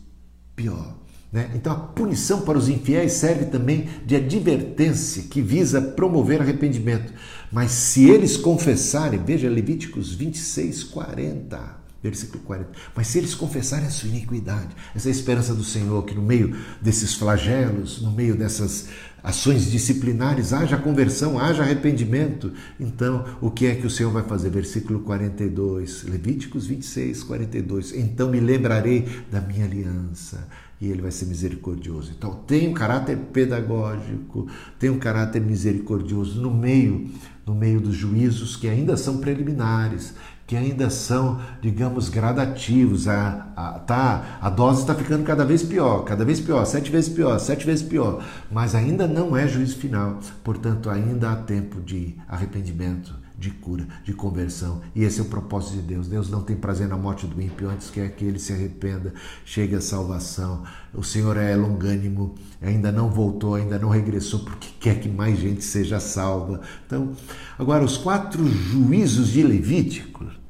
[0.54, 0.98] pior.
[1.32, 1.50] Né?
[1.56, 7.14] Então, a punição para os infiéis serve também de advertência que visa promover arrependimento.
[7.50, 12.72] Mas se eles confessarem, veja Levíticos 26, 40 versículo 40.
[12.96, 16.56] Mas se eles confessarem a sua iniquidade, essa é esperança do Senhor, que no meio
[16.82, 18.88] desses flagelos, no meio dessas
[19.24, 22.52] ações disciplinares, haja conversão, haja arrependimento.
[22.80, 24.50] Então, o que é que o Senhor vai fazer?
[24.50, 27.94] Versículo 42, Levíticos 26, 42.
[27.96, 30.48] Então me lembrarei da minha aliança
[30.82, 32.12] e ele vai ser misericordioso.
[32.18, 34.48] Então, tem um caráter pedagógico,
[34.80, 37.08] tem um caráter misericordioso no meio,
[37.46, 40.16] no meio dos juízos que ainda são preliminares,
[40.52, 43.08] que ainda são, digamos, gradativos.
[43.08, 47.10] A, a, tá, a dose está ficando cada vez pior, cada vez pior, sete vezes
[47.10, 48.22] pior, sete vezes pior,
[48.52, 50.20] mas ainda não é juízo final.
[50.44, 54.82] Portanto, ainda há tempo de arrependimento, de cura, de conversão.
[54.94, 56.10] E esse é o propósito de Deus.
[56.10, 59.14] Deus não tem prazer na morte do ímpio, antes quer que ele se arrependa,
[59.46, 60.64] chegue à salvação.
[60.94, 65.64] O Senhor é longânimo, ainda não voltou, ainda não regressou, porque quer que mais gente
[65.64, 66.60] seja salva.
[66.86, 67.14] Então,
[67.58, 70.41] agora, os quatro juízos de Levítico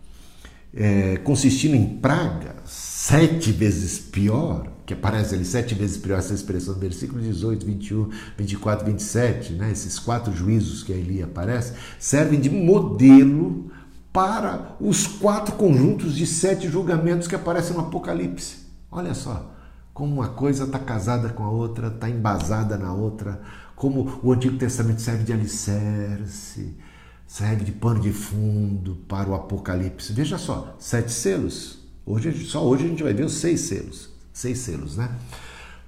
[0.74, 6.76] é, consistindo em praga, sete vezes pior, que aparece ali sete vezes pior essa expressão
[6.76, 9.72] versículo 18, 21, 24, 27, né?
[9.72, 13.72] esses quatro juízos que ali aparecem, servem de modelo
[14.14, 18.58] para os quatro conjuntos de sete julgamentos que aparecem no Apocalipse.
[18.92, 19.54] Olha só,
[19.94, 23.42] como uma coisa está casada com a outra, está embasada na outra,
[23.76, 26.76] como o Antigo Testamento serve de alicerce,
[27.32, 30.12] serve de pano de fundo para o Apocalipse.
[30.12, 31.80] Veja só, sete selos.
[32.06, 34.10] Hoje, só hoje a gente vai ver os seis selos.
[34.34, 35.18] Seis selos, né?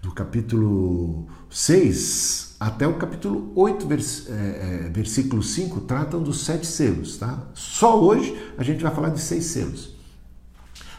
[0.01, 6.65] Do capítulo 6 até o capítulo 8, vers, é, é, versículo 5, tratam dos sete
[6.65, 7.45] selos, tá?
[7.53, 9.97] Só hoje a gente vai falar de seis selos.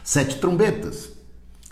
[0.03, 1.09] Sete trombetas,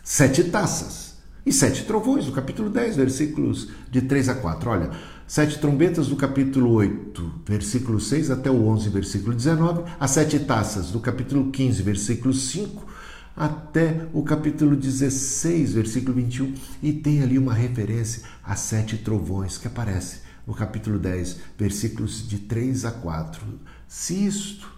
[0.04, 1.14] sete taças
[1.46, 4.70] e sete trovões, do capítulo 10, versículos de 3 a 4.
[4.70, 4.92] Olha,
[5.28, 10.92] sete trombetas do capítulo 8, versículo 6 até o 11, versículo 19, as sete taças
[10.92, 12.94] do capítulo 15, versículo 5
[13.36, 19.68] até o capítulo 16, versículo 21, e tem ali uma referência a sete trovões que
[19.68, 23.44] aparece no capítulo 10, versículos de 3 a 4.
[23.88, 24.72] Se isto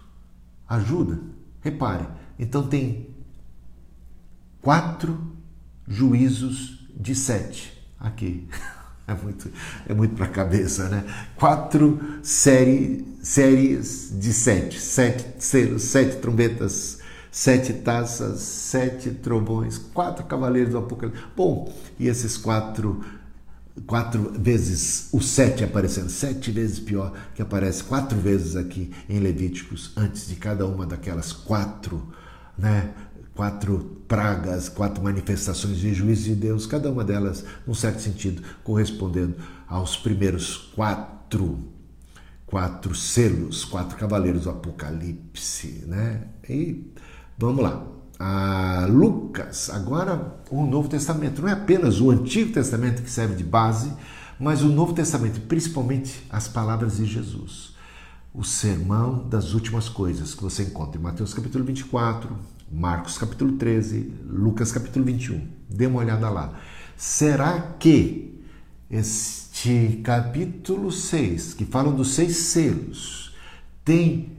[0.68, 1.20] ajuda,
[1.60, 2.06] repare,
[2.38, 3.10] então tem
[4.62, 5.36] quatro
[5.86, 8.48] juízos de sete aqui.
[9.08, 9.50] É muito,
[9.88, 11.04] é muito para a cabeça, né?
[11.36, 16.98] Quatro série, séries de sete, sete selos, sete trombetas,
[17.30, 21.22] sete taças, sete trovões, quatro cavaleiros do Apocalipse.
[21.36, 23.04] Bom, e esses quatro,
[23.86, 29.92] quatro vezes o sete aparecendo, sete vezes pior, que aparece quatro vezes aqui em Levíticos,
[29.96, 32.12] antes de cada uma daquelas quatro,
[32.58, 32.90] né?
[33.36, 39.36] Quatro pragas, quatro manifestações de juízo de Deus, cada uma delas, num certo sentido, correspondendo
[39.68, 41.58] aos primeiros quatro,
[42.46, 46.22] quatro selos, quatro cavaleiros do Apocalipse, né?
[46.48, 46.90] E
[47.36, 47.86] vamos lá.
[48.18, 53.44] A Lucas, agora o Novo Testamento, não é apenas o Antigo Testamento que serve de
[53.44, 53.92] base,
[54.40, 57.76] mas o Novo Testamento, principalmente as palavras de Jesus.
[58.32, 62.34] O sermão das últimas coisas que você encontra em Mateus capítulo 24,
[62.70, 65.46] Marcos capítulo 13, Lucas capítulo 21.
[65.70, 66.58] Dê uma olhada lá.
[66.96, 68.40] Será que
[68.90, 73.34] este capítulo 6, que falam dos seis selos,
[73.84, 74.32] tem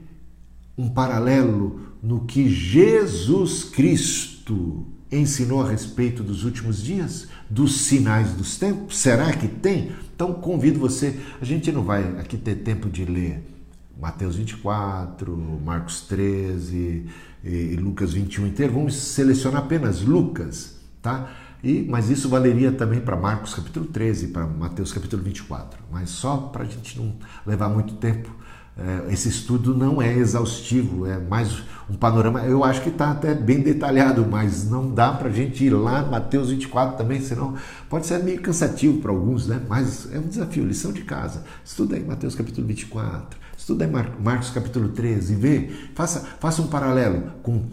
[0.76, 8.58] um paralelo no que Jesus Cristo ensinou a respeito dos últimos dias, dos sinais dos
[8.58, 8.98] tempos?
[8.98, 9.92] Será que tem?
[10.14, 13.57] Então convido você, a gente não vai aqui ter tempo de ler
[13.98, 17.06] Mateus 24, Marcos 13
[17.42, 21.30] e Lucas 21 inteiro, vamos selecionar apenas Lucas, tá?
[21.62, 25.80] E, mas isso valeria também para Marcos capítulo 13, para Mateus capítulo 24.
[25.90, 28.30] Mas só para a gente não levar muito tempo,
[28.76, 32.42] é, esse estudo não é exaustivo, é mais um panorama.
[32.42, 36.02] Eu acho que está até bem detalhado, mas não dá para a gente ir lá
[36.02, 37.56] Mateus 24 também, senão
[37.88, 39.60] pode ser meio cansativo para alguns, né?
[39.68, 41.42] Mas é um desafio, lição de casa.
[41.64, 43.36] Estuda aí Mateus capítulo 24,
[43.68, 47.66] estuda Marcos capítulo 13 e vê, faça, faça um paralelo com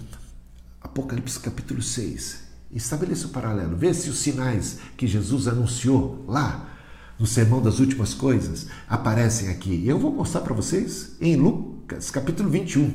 [0.82, 2.44] Apocalipse capítulo 6.
[2.70, 6.70] Estabeleça o um paralelo, vê se os sinais que Jesus anunciou lá
[7.18, 9.88] no Sermão das Últimas Coisas aparecem aqui.
[9.88, 12.92] Eu vou mostrar para vocês em Lucas, capítulo 21.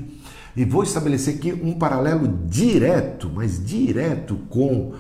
[0.55, 4.95] E vou estabelecer aqui um paralelo direto, mas direto com,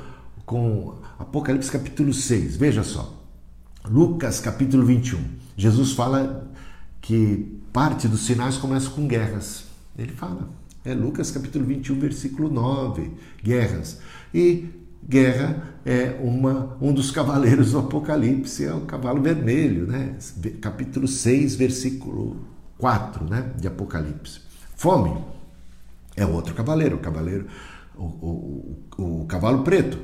[0.46, 2.56] com Apocalipse capítulo 6.
[2.56, 3.22] Veja só.
[3.84, 5.22] Lucas capítulo 21.
[5.54, 6.50] Jesus fala
[7.02, 9.64] que parte dos sinais começa com guerras.
[9.98, 10.48] Ele fala.
[10.84, 13.10] É Lucas capítulo 21, versículo 9.
[13.42, 13.98] Guerras.
[14.32, 14.68] E
[15.06, 20.16] guerra é uma, um dos cavaleiros do Apocalipse, é o cavalo vermelho, né?
[20.60, 22.36] Capítulo 6, versículo
[22.78, 23.52] 4, né?
[23.58, 24.40] De Apocalipse.
[24.76, 25.22] Fome
[26.16, 27.46] é outro cavaleiro, o cavaleiro,
[27.96, 29.98] o, o, o, o cavalo preto.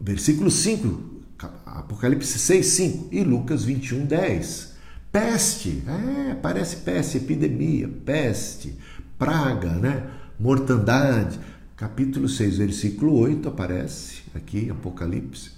[0.00, 1.16] Versículo 5,
[1.64, 4.75] Apocalipse 6, 5 e Lucas 21, 10.
[5.16, 8.76] Peste, é, parece peste, epidemia, peste,
[9.18, 10.10] praga, né?
[10.38, 11.40] mortandade.
[11.74, 15.52] Capítulo 6, versículo 8 aparece aqui, Apocalipse.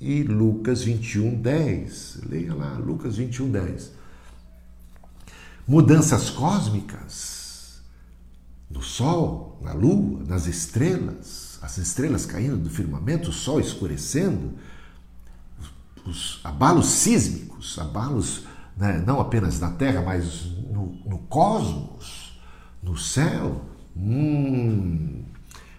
[0.00, 2.20] E Lucas 21, 10.
[2.30, 3.90] Leia lá, Lucas 21, 10.
[5.66, 7.82] Mudanças cósmicas
[8.70, 14.52] no Sol, na Lua, nas estrelas, as estrelas caindo do firmamento, o Sol escurecendo,
[16.06, 18.44] os abalos sísmicos, abalos
[18.76, 22.38] né, não apenas na Terra, mas no, no cosmos,
[22.82, 23.64] no céu.
[23.96, 25.22] Hum,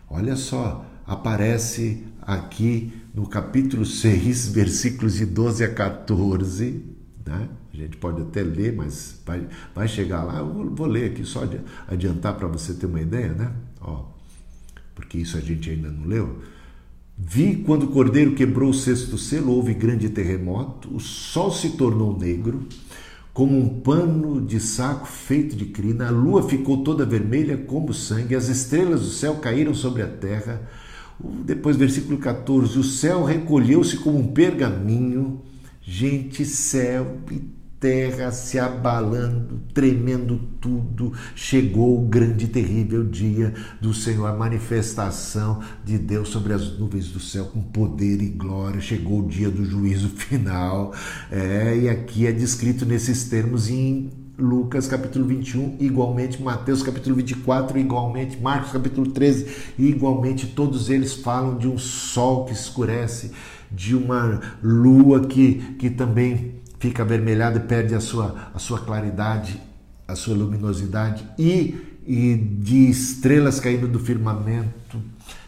[0.09, 6.85] olha só, aparece aqui no capítulo 6, versículos de 12 a 14.
[7.25, 7.49] Né?
[7.73, 10.39] A gente pode até ler, mas vai, vai chegar lá.
[10.39, 11.43] Eu vou, ler aqui só
[11.87, 13.51] adiantar para você ter uma ideia, né?
[13.81, 14.05] Ó,
[14.93, 16.41] porque isso a gente ainda não leu.
[17.17, 22.17] Vi quando o cordeiro quebrou o sexto selo, houve grande terremoto, o sol se tornou
[22.17, 22.67] negro,
[23.33, 28.35] como um pano de saco feito de crina, a lua ficou toda vermelha como sangue,
[28.35, 30.69] as estrelas do céu caíram sobre a terra.
[31.45, 35.41] Depois, versículo 14: o céu recolheu-se como um pergaminho.
[35.81, 41.13] Gente, céu e terra se abalando, tremendo tudo.
[41.35, 47.09] Chegou o grande e terrível dia do Senhor, a manifestação de Deus sobre as nuvens
[47.09, 48.81] do céu com poder e glória.
[48.81, 50.93] Chegou o dia do juízo final.
[51.31, 57.79] É, e aqui é descrito nesses termos em Lucas capítulo 21, igualmente Mateus capítulo 24,
[57.79, 59.47] igualmente Marcos capítulo 13,
[59.79, 63.31] igualmente todos eles falam de um sol que escurece,
[63.71, 69.59] de uma lua que, que também fica avermelhado e perde a sua, a sua claridade,
[70.07, 75.01] a sua luminosidade e, e de estrelas caindo do firmamento.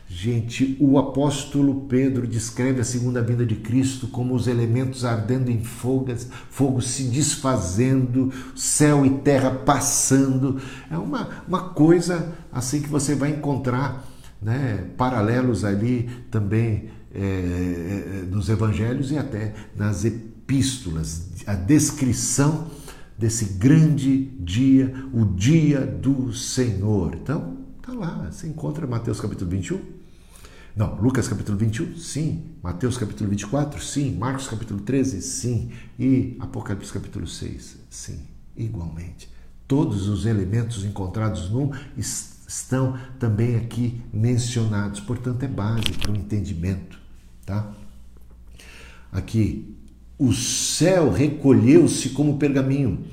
[0.09, 5.61] Gente, o apóstolo Pedro descreve a segunda vinda de Cristo como os elementos ardendo em
[5.63, 10.59] fogas, fogo se desfazendo, céu e terra passando.
[10.89, 14.07] É uma, uma coisa assim que você vai encontrar
[14.41, 22.71] né, paralelos ali também é, nos evangelhos e até nas epístolas epístolas, a descrição
[23.17, 27.15] desse grande dia, o dia do Senhor.
[27.15, 29.81] Então, tá lá, você encontra Mateus capítulo 21.
[30.73, 32.45] Não, Lucas capítulo 21, sim.
[32.63, 34.15] Mateus capítulo 24, sim.
[34.15, 35.71] Marcos capítulo 13, sim.
[35.99, 38.19] E Apocalipse capítulo 6, sim.
[38.55, 39.29] Igualmente.
[39.67, 45.01] Todos os elementos encontrados num estão também aqui mencionados.
[45.01, 46.97] Portanto, é base para o entendimento,
[47.45, 47.73] tá?
[49.11, 49.76] Aqui,
[50.17, 53.05] o céu recolheu-se como pergaminho.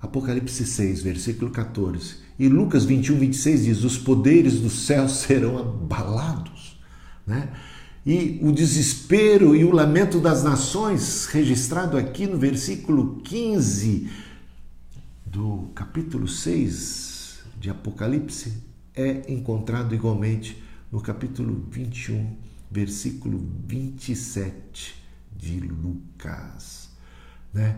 [0.00, 2.16] Apocalipse 6, versículo 14.
[2.38, 6.78] E Lucas 21, 26 diz: Os poderes do céu serão abalados.
[7.26, 7.48] Né?
[8.04, 14.10] E o desespero e o lamento das nações, registrado aqui no versículo 15
[15.24, 18.52] do capítulo 6 de Apocalipse,
[18.94, 22.36] é encontrado igualmente no capítulo 21,
[22.70, 25.01] versículo 27
[25.42, 26.88] de Lucas.
[27.52, 27.76] Né?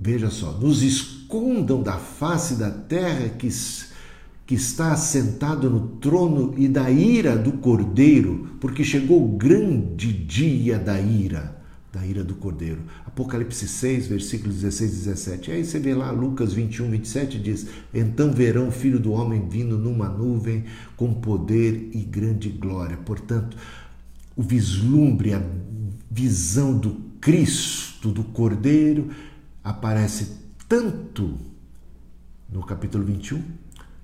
[0.00, 3.48] Veja só, nos escondam da face da terra que,
[4.46, 10.78] que está assentado no trono e da ira do cordeiro, porque chegou o grande dia
[10.78, 11.62] da ira,
[11.92, 12.80] da ira do cordeiro.
[13.06, 15.50] Apocalipse 6, versículos 16 e 17.
[15.52, 19.78] Aí você vê lá Lucas 21, 27 diz: Então verão o filho do homem vindo
[19.78, 20.64] numa nuvem
[20.96, 22.96] com poder e grande glória.
[22.96, 23.56] Portanto,
[24.34, 25.42] o vislumbre, a
[26.12, 29.10] visão do Cristo, do Cordeiro,
[29.64, 30.36] aparece
[30.68, 31.38] tanto
[32.50, 33.42] no capítulo 21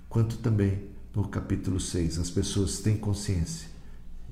[0.09, 0.85] quanto também
[1.15, 2.19] no capítulo 6.
[2.19, 3.69] As pessoas têm consciência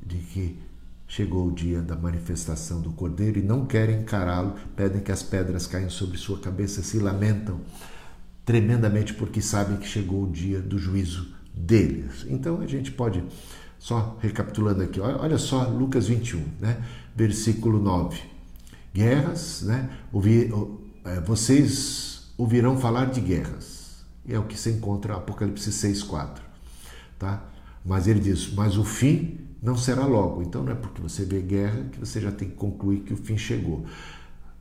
[0.04, 0.58] de que
[1.06, 5.66] chegou o dia da manifestação do Cordeiro e não querem encará-lo, pedem que as pedras
[5.66, 7.60] caiam sobre sua cabeça, se lamentam
[8.44, 12.24] tremendamente porque sabem que chegou o dia do juízo deles.
[12.26, 13.22] Então a gente pode
[13.78, 16.82] só recapitulando aqui, olha só Lucas 21, né?
[17.14, 18.20] versículo 9.
[18.94, 19.90] Guerras, né?
[20.12, 20.50] Ouvi,
[21.04, 24.04] é, vocês ouvirão falar de guerras.
[24.28, 26.44] É o que se encontra em Apocalipse 6, 4.
[27.18, 27.44] tá?
[27.84, 30.42] Mas ele diz: mas o fim não será logo.
[30.42, 33.16] Então não é porque você vê guerra que você já tem que concluir que o
[33.16, 33.84] fim chegou.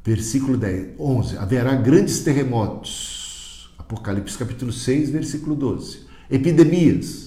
[0.04, 3.74] Versículo 10, 11: haverá grandes terremotos.
[3.78, 6.06] Apocalipse capítulo 6, versículo 12.
[6.30, 7.25] Epidemias.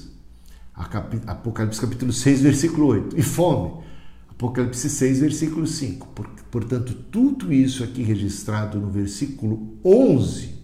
[1.26, 3.18] Apocalipse capítulo 6, versículo 8.
[3.18, 3.82] E fome.
[4.30, 6.08] Apocalipse 6, versículo 5.
[6.50, 10.54] Portanto, tudo isso aqui registrado no versículo 11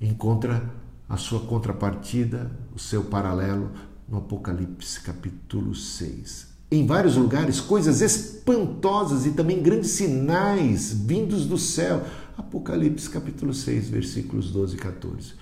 [0.00, 0.68] encontra
[1.08, 3.70] a sua contrapartida, o seu paralelo
[4.08, 6.54] no Apocalipse capítulo 6.
[6.70, 12.04] Em vários lugares, coisas espantosas e também grandes sinais vindos do céu.
[12.36, 15.34] Apocalipse capítulo 6, versículos 12 e 14.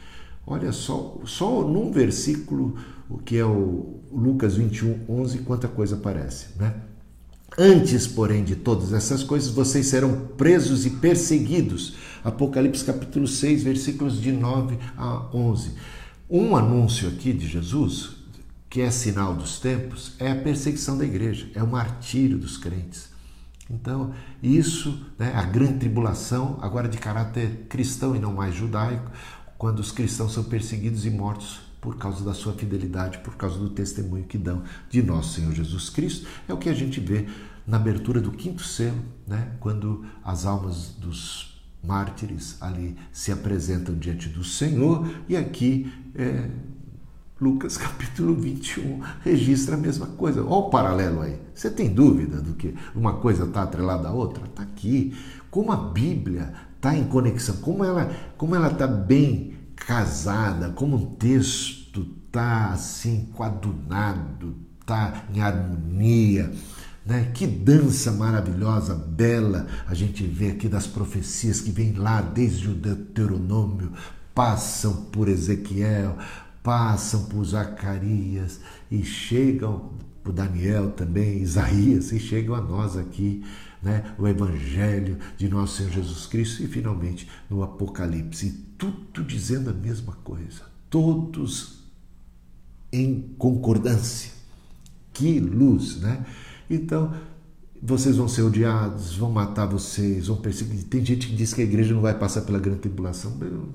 [0.47, 2.77] Olha só, só num versículo,
[3.13, 6.75] o que é o Lucas 21, 11, quanta coisa aparece, né?
[7.59, 11.97] Antes, porém, de todas essas coisas, vocês serão presos e perseguidos.
[12.25, 15.73] Apocalipse capítulo 6, versículos de 9 a 11.
[16.31, 18.17] Um anúncio aqui de Jesus,
[18.71, 23.11] que é sinal dos tempos, é a perseguição da igreja, é o martírio dos crentes.
[23.69, 29.11] Então, isso, né, a grande tribulação, agora de caráter cristão e não mais judaico,
[29.59, 33.69] quando os cristãos são perseguidos e mortos por causa da sua fidelidade, por causa do
[33.69, 36.29] testemunho que dão de nosso Senhor Jesus Cristo.
[36.49, 37.27] É o que a gente vê
[37.67, 39.49] na abertura do quinto selo, né?
[39.59, 46.49] quando as almas dos mártires ali se apresentam diante do Senhor, e aqui é,
[47.41, 50.41] Lucas capítulo 21 registra a mesma coisa.
[50.41, 51.37] Olha o paralelo aí.
[51.53, 54.45] Você tem dúvida do que uma coisa está atrelada à outra?
[54.45, 55.17] Está aqui.
[55.51, 59.52] Como a Bíblia está em conexão, como ela como ela está bem
[59.87, 66.51] casada, como um texto está assim coadunado, está em harmonia.
[67.05, 67.31] Né?
[67.35, 72.75] Que dança maravilhosa, bela, a gente vê aqui das profecias que vêm lá desde o
[72.75, 73.93] Deuteronômio,
[74.35, 76.17] passam por Ezequiel,
[76.63, 78.61] passam por Zacarias
[78.91, 79.91] e chegam
[80.23, 83.45] por Daniel também, Isaías, e chegam a nós aqui,
[83.83, 84.15] né?
[84.17, 88.72] o Evangelho de nosso Senhor Jesus Cristo e finalmente no Apocalipse.
[88.83, 91.85] Tudo dizendo a mesma coisa, todos
[92.93, 94.33] em concordância.
[95.13, 96.27] Que luz, né?
[96.69, 97.15] Então,
[97.81, 100.83] vocês vão ser odiados, vão matar vocês, vão perseguir.
[100.83, 103.37] Tem gente que diz que a igreja não vai passar pela grande tribulação.
[103.41, 103.69] Eu,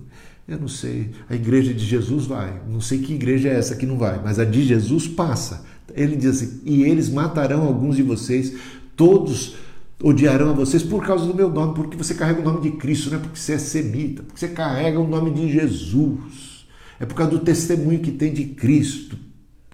[0.45, 1.11] eu não sei.
[1.29, 2.61] A igreja de Jesus vai.
[2.67, 5.63] Não sei que igreja é essa que não vai, mas a de Jesus passa.
[5.95, 8.57] Ele diz assim: e eles matarão alguns de vocês,
[8.93, 9.55] todos
[10.01, 13.09] odiarão a vocês por causa do meu nome, porque você carrega o nome de Cristo,
[13.09, 16.65] não é porque você é semita, porque você carrega o nome de Jesus.
[16.99, 19.17] É por causa do testemunho que tem de Cristo.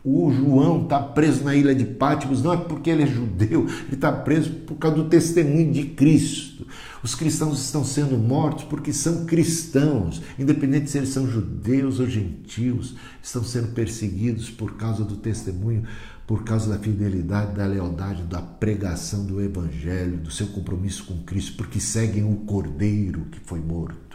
[0.06, 3.94] O João está preso na ilha de Pátimos, não é porque ele é judeu, ele
[3.94, 6.68] está preso por causa do testemunho de Cristo.
[7.02, 12.96] Os cristãos estão sendo mortos porque são cristãos, independente se eles são judeus ou gentios,
[13.22, 15.84] estão sendo perseguidos por causa do testemunho,
[16.26, 21.58] por causa da fidelidade, da lealdade, da pregação do Evangelho, do seu compromisso com Cristo,
[21.58, 24.14] porque seguem o Cordeiro que foi morto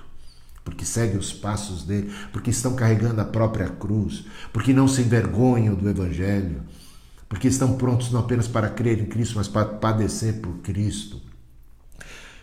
[0.68, 5.74] porque seguem os passos dele, porque estão carregando a própria cruz, porque não se envergonham
[5.74, 6.62] do Evangelho,
[7.26, 11.22] porque estão prontos não apenas para crer em Cristo, mas para padecer por Cristo.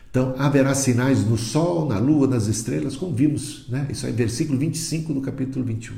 [0.10, 3.86] Então, haverá sinais no sol, na lua, nas estrelas, como vimos, né?
[3.92, 5.96] Isso aí, versículo 25 do capítulo 21.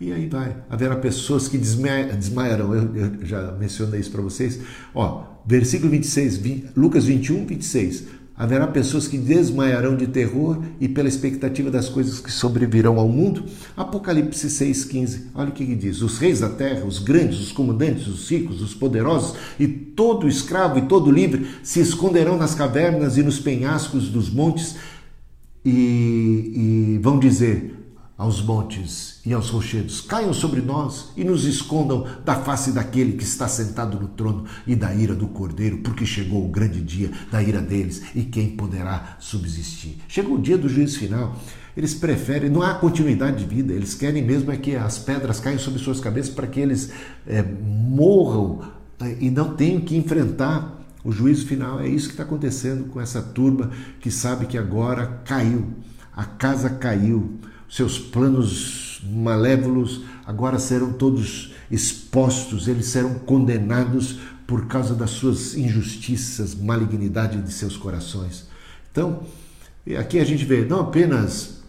[0.00, 0.56] E aí vai.
[0.68, 2.74] Haverá pessoas que desmaiarão.
[2.74, 4.58] Eu, eu já mencionei isso para vocês.
[4.94, 8.04] Ó, versículo 26, 20, Lucas 21, 26.
[8.34, 13.44] Haverá pessoas que desmaiarão de terror e pela expectativa das coisas que sobrevirão ao mundo.
[13.76, 15.26] Apocalipse 6,15.
[15.34, 18.62] Olha o que, que diz: Os reis da terra, os grandes, os comandantes, os ricos,
[18.62, 24.08] os poderosos e todo escravo e todo livre se esconderão nas cavernas e nos penhascos
[24.08, 24.76] dos montes
[25.64, 27.76] e, e vão dizer:
[28.16, 33.22] aos montes e aos rochedos, caiam sobre nós e nos escondam da face daquele que
[33.22, 37.40] está sentado no trono e da ira do cordeiro, porque chegou o grande dia da
[37.40, 39.98] ira deles e quem poderá subsistir.
[40.08, 41.36] Chegou o dia do juízo final.
[41.76, 45.58] Eles preferem, não há continuidade de vida, eles querem mesmo é que as pedras caiam
[45.58, 46.90] sobre suas cabeças para que eles
[47.26, 48.60] é, morram
[49.00, 51.80] é, e não tenham que enfrentar o juízo final.
[51.80, 53.70] É isso que está acontecendo com essa turma
[54.00, 55.68] que sabe que agora caiu,
[56.14, 57.38] a casa caiu
[57.70, 66.54] seus planos malévolos agora serão todos expostos, eles serão condenados por causa das suas injustiças,
[66.54, 68.46] malignidade de seus corações.
[68.90, 69.22] Então,
[69.98, 71.62] aqui a gente vê não apenas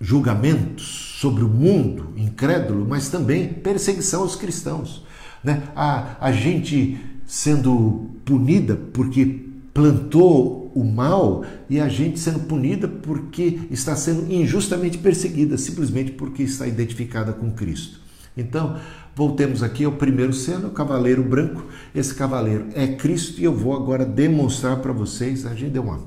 [0.00, 5.04] julgamentos sobre o mundo incrédulo, mas também perseguição aos cristãos.
[5.42, 5.62] Né?
[5.74, 13.60] A, a gente sendo punida porque plantou o mal e a gente sendo punida porque
[13.70, 18.00] está sendo injustamente perseguida, simplesmente porque está identificada com Cristo.
[18.36, 18.78] Então,
[19.14, 21.66] voltemos aqui ao primeiro selo, o cavaleiro branco.
[21.94, 25.44] Esse cavaleiro é Cristo e eu vou agora demonstrar para vocês.
[25.44, 26.00] A gente deu uma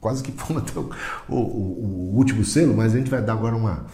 [0.00, 0.90] quase que fomos até o,
[1.28, 3.86] o, o, último selo, mas a gente vai dar agora uma,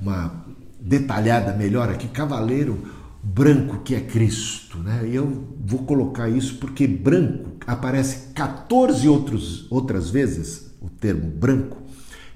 [0.00, 0.44] uma
[0.80, 2.06] detalhada melhor aqui.
[2.06, 2.78] Cavaleiro
[3.20, 5.08] branco que é Cristo, né?
[5.08, 11.82] E eu vou colocar isso porque branco aparece 14 outros, outras vezes o termo branco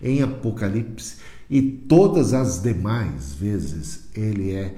[0.03, 1.17] em Apocalipse
[1.51, 4.75] e todas as demais vezes ele é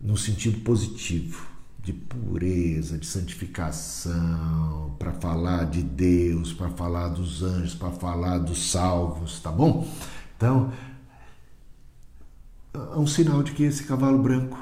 [0.00, 1.46] no sentido positivo,
[1.82, 8.70] de pureza, de santificação, para falar de Deus, para falar dos anjos, para falar dos
[8.70, 9.88] salvos, tá bom?
[10.36, 10.72] Então,
[12.74, 14.58] é um sinal de que esse cavalo branco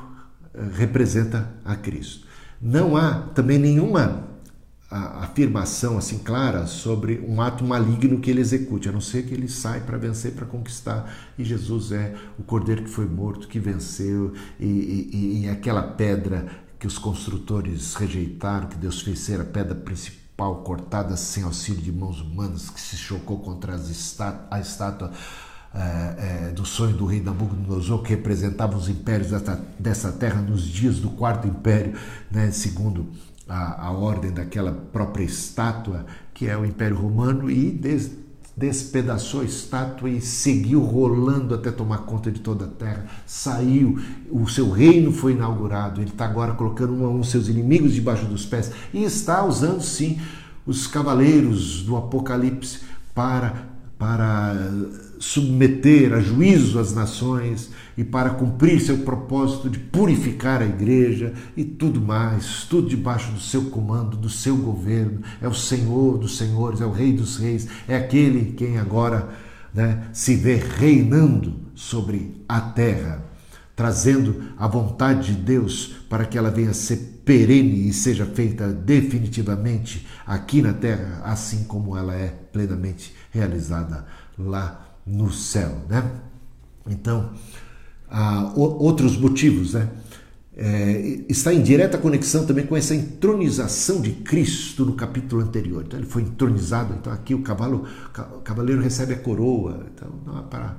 [0.54, 2.26] eh, representa a Cristo.
[2.60, 4.27] Não há também nenhuma
[4.90, 9.34] a afirmação assim clara sobre um ato maligno que ele execute, a não ser que
[9.34, 11.12] ele sai para vencer, para conquistar.
[11.36, 16.46] E Jesus é o cordeiro que foi morto, que venceu, e, e, e aquela pedra
[16.78, 21.92] que os construtores rejeitaram, que Deus fez ser a pedra principal, cortada sem auxílio de
[21.92, 23.74] mãos humanas, que se chocou contra
[24.50, 25.12] a estátua.
[25.74, 30.62] É, é, do sonho do rei Nabucodonosor, que representava os impérios dessa, dessa terra nos
[30.62, 31.92] dias do quarto império,
[32.30, 33.06] né, segundo
[33.48, 38.10] a, a ordem daquela própria estátua, que é o Império Romano, e des,
[38.56, 43.06] despedaçou a estátua e seguiu rolando até tomar conta de toda a terra.
[43.24, 46.00] Saiu, o seu reino foi inaugurado.
[46.00, 50.20] Ele está agora colocando um um seus inimigos debaixo dos pés e está usando sim
[50.66, 52.80] os cavaleiros do Apocalipse
[53.14, 53.68] para
[53.98, 54.54] para
[55.18, 61.64] submeter a juízo as nações e para cumprir seu propósito de purificar a igreja e
[61.64, 65.20] tudo mais, tudo debaixo do seu comando, do seu governo.
[65.42, 69.28] É o Senhor dos senhores, é o Rei dos reis, é aquele quem agora
[69.74, 73.24] né, se vê reinando sobre a terra,
[73.74, 78.68] trazendo a vontade de Deus para que ela venha a ser perene e seja feita
[78.68, 84.06] definitivamente aqui na terra, assim como ela é plenamente realizada
[84.38, 86.04] lá no céu, né?
[86.86, 87.32] Então,
[88.08, 89.88] há outros motivos, né?
[90.60, 95.84] É, está em direta conexão também com essa entronização de Cristo no capítulo anterior.
[95.86, 97.86] Então, ele foi entronizado, então aqui o cavalo,
[98.34, 99.86] o cavaleiro recebe a coroa.
[99.94, 100.76] Então, não, para,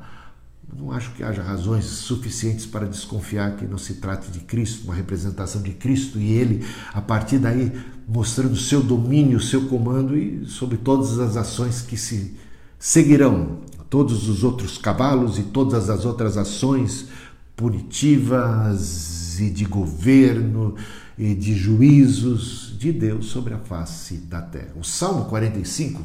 [0.78, 4.94] não acho que haja razões suficientes para desconfiar que não se trate de Cristo, uma
[4.94, 7.72] representação de Cristo e ele, a partir daí,
[8.06, 12.36] mostrando seu domínio, seu comando e sobre todas as ações que se
[12.78, 13.60] seguirão
[13.90, 17.08] todos os outros cavalos e todas as outras ações
[17.56, 20.76] punitivas e de governo
[21.18, 24.74] e de juízos de Deus sobre a face da terra.
[24.80, 26.02] O Salmo 45,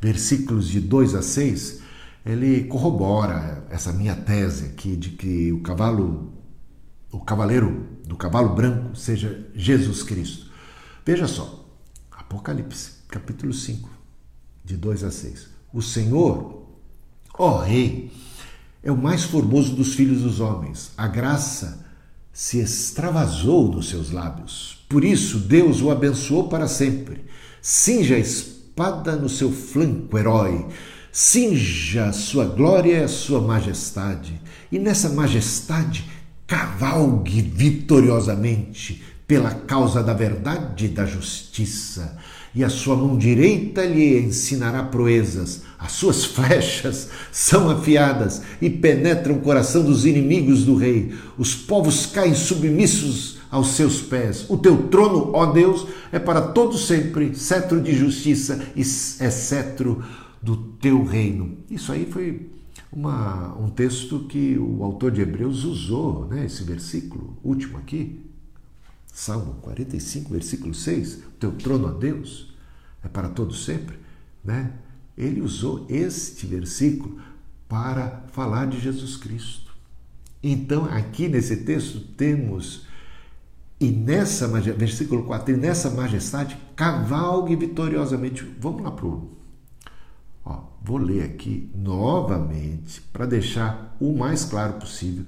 [0.00, 1.80] versículos de 2 a 6,
[2.24, 6.32] ele corrobora essa minha tese aqui de que o cavalo
[7.12, 10.50] o cavaleiro do cavalo branco seja Jesus Cristo.
[11.06, 11.64] Veja só,
[12.10, 13.88] Apocalipse, capítulo 5,
[14.64, 16.63] de 2 a 6 o Senhor,
[17.38, 18.10] ó Rei,
[18.82, 20.92] é o mais formoso dos filhos dos homens.
[20.96, 21.84] A graça
[22.32, 24.84] se extravasou nos seus lábios.
[24.88, 27.24] Por isso, Deus o abençoou para sempre.
[27.62, 30.66] Cinja a espada no seu flanco, herói.
[31.10, 34.40] Cinja sua glória sua majestade.
[34.70, 36.04] E nessa majestade,
[36.46, 42.18] cavalgue vitoriosamente pela causa da verdade e da justiça
[42.54, 45.62] e a sua mão direita lhe ensinará proezas.
[45.84, 51.14] As suas flechas são afiadas e penetram o coração dos inimigos do rei.
[51.36, 54.46] Os povos caem submissos aos seus pés.
[54.48, 58.84] O teu trono, ó Deus, é para todo sempre cetro de justiça e é
[59.30, 60.02] cetro
[60.40, 61.58] do teu reino.
[61.70, 62.48] Isso aí foi
[62.90, 66.46] uma, um texto que o autor de Hebreus usou, né?
[66.46, 68.24] esse versículo último aqui,
[69.12, 72.54] Salmo 45, versículo 6, o teu trono a Deus
[73.02, 73.98] é para todo sempre,
[74.42, 74.72] né?
[75.16, 77.18] Ele usou este versículo
[77.68, 79.72] para falar de Jesus Cristo.
[80.42, 82.86] Então, aqui nesse texto temos
[83.80, 88.46] e nessa versículo 4, e nessa majestade cavalgue vitoriosamente.
[88.60, 89.30] Vamos lá pro
[90.44, 95.24] Ó, vou ler aqui novamente para deixar o mais claro possível.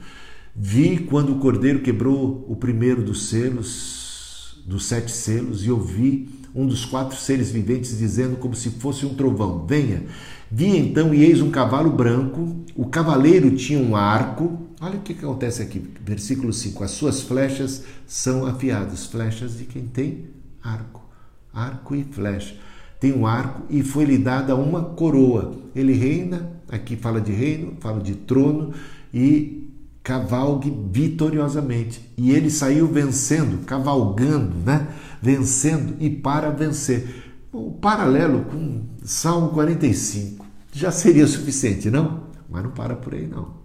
[0.55, 6.66] Vi quando o cordeiro quebrou o primeiro dos selos, dos sete selos, e ouvi um
[6.66, 10.04] dos quatro seres viventes dizendo como se fosse um trovão: Venha.
[10.50, 14.66] Vi então e eis um cavalo branco, o cavaleiro tinha um arco.
[14.80, 19.86] Olha o que acontece aqui, versículo 5: As suas flechas são afiadas, flechas de quem
[19.86, 20.24] tem
[20.62, 21.04] arco,
[21.52, 22.57] arco e flecha.
[22.98, 25.54] Tem um arco e foi-lhe dada uma coroa.
[25.74, 28.72] Ele reina, aqui fala de reino, fala de trono
[29.12, 29.68] e
[30.02, 32.00] cavalgue vitoriosamente.
[32.16, 34.86] E ele saiu vencendo, cavalgando, né?
[35.21, 37.25] Vencendo e para vencer.
[37.53, 42.27] O paralelo com Salmo 45 já seria suficiente, não?
[42.49, 43.57] Mas não para por aí, não.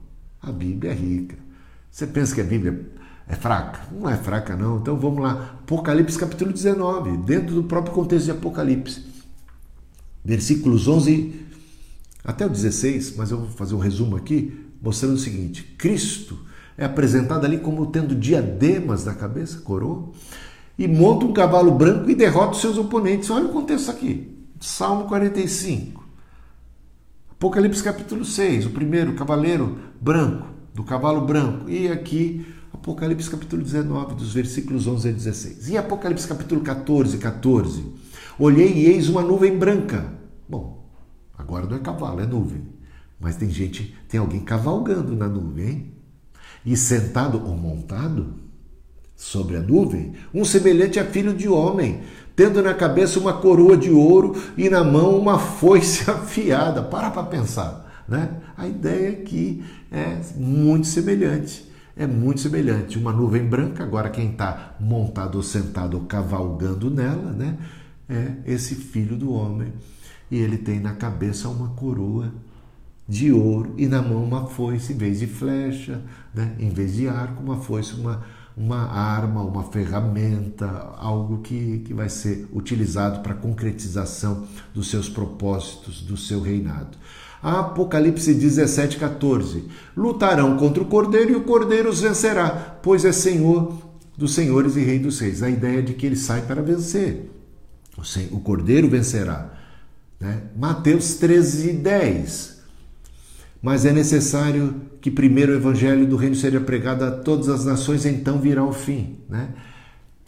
[0.42, 1.38] A Bíblia é rica.
[1.92, 2.90] Você pensa que a Bíblia
[3.28, 3.82] é fraca?
[3.92, 4.78] Não é fraca, não.
[4.78, 5.58] Então vamos lá.
[5.62, 9.06] Apocalipse capítulo 19, dentro do próprio contexto de Apocalipse.
[10.24, 11.48] Versículos 11
[12.24, 16.40] até o 16, mas eu vou fazer um resumo aqui, mostrando o seguinte: Cristo
[16.78, 20.12] é apresentado ali como tendo diademas na cabeça, coroa,
[20.82, 23.30] e monta um cavalo branco e derrota os seus oponentes.
[23.30, 24.36] Olha o contexto aqui.
[24.60, 26.04] Salmo 45.
[27.30, 31.70] Apocalipse capítulo 6, o primeiro cavaleiro branco, do cavalo branco.
[31.70, 35.70] E aqui Apocalipse capítulo 19, dos versículos 11 a 16.
[35.70, 37.86] E Apocalipse capítulo 14, 14.
[38.40, 40.12] Olhei e eis uma nuvem branca.
[40.50, 40.90] Bom,
[41.38, 42.64] agora não é cavalo, é nuvem.
[43.20, 45.94] Mas tem gente, tem alguém cavalgando na nuvem, hein?
[46.66, 48.41] E sentado ou montado
[49.22, 52.02] sobre a nuvem, um semelhante a filho de homem,
[52.36, 56.82] tendo na cabeça uma coroa de ouro e na mão uma foice afiada.
[56.82, 58.32] Para para pensar, né?
[58.58, 62.98] A ideia aqui é muito semelhante é muito semelhante.
[62.98, 67.58] Uma nuvem branca, agora quem está montado ou sentado ou cavalgando nela, né?
[68.10, 69.72] É esse filho do homem.
[70.32, 72.34] E ele tem na cabeça uma coroa
[73.08, 76.02] de ouro e na mão uma foice, em vez de flecha,
[76.34, 76.56] né?
[76.58, 78.24] em vez de arco, uma foice, uma,
[78.56, 85.08] uma arma, uma ferramenta, algo que, que vai ser utilizado para a concretização dos seus
[85.08, 86.98] propósitos, do seu reinado.
[87.42, 89.66] Apocalipse 17, 14.
[89.98, 93.82] Lutarão contra o cordeiro e o cordeiro os vencerá, pois é senhor
[94.16, 95.42] dos senhores e rei dos reis.
[95.42, 97.32] A ideia de que ele sai para vencer.
[98.32, 99.54] O cordeiro vencerá.
[100.20, 100.44] Né?
[100.56, 102.62] Mateus 13, 10.
[103.62, 108.06] Mas é necessário que primeiro o evangelho do reino seja pregado a todas as nações,
[108.06, 109.18] então virá o fim.
[109.28, 109.50] Né?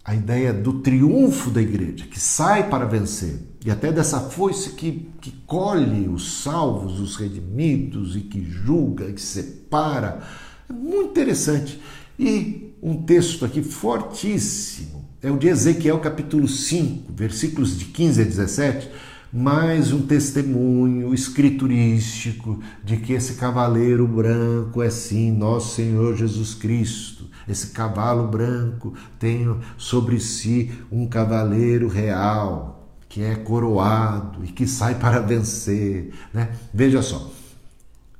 [0.03, 5.09] a ideia do triunfo da igreja, que sai para vencer, e até dessa foice que,
[5.21, 10.21] que colhe os salvos, os redimidos, e que julga, e que separa.
[10.69, 11.79] É muito interessante.
[12.19, 18.25] E um texto aqui fortíssimo é o de Ezequiel, capítulo 5, versículos de 15 a
[18.25, 18.89] 17
[19.33, 27.27] mais um testemunho escriturístico de que esse cavaleiro branco é sim nosso Senhor Jesus Cristo.
[27.47, 34.99] Esse cavalo branco tem sobre si um cavaleiro real que é coroado e que sai
[34.99, 36.13] para vencer.
[36.31, 36.55] Né?
[36.71, 37.31] Veja só,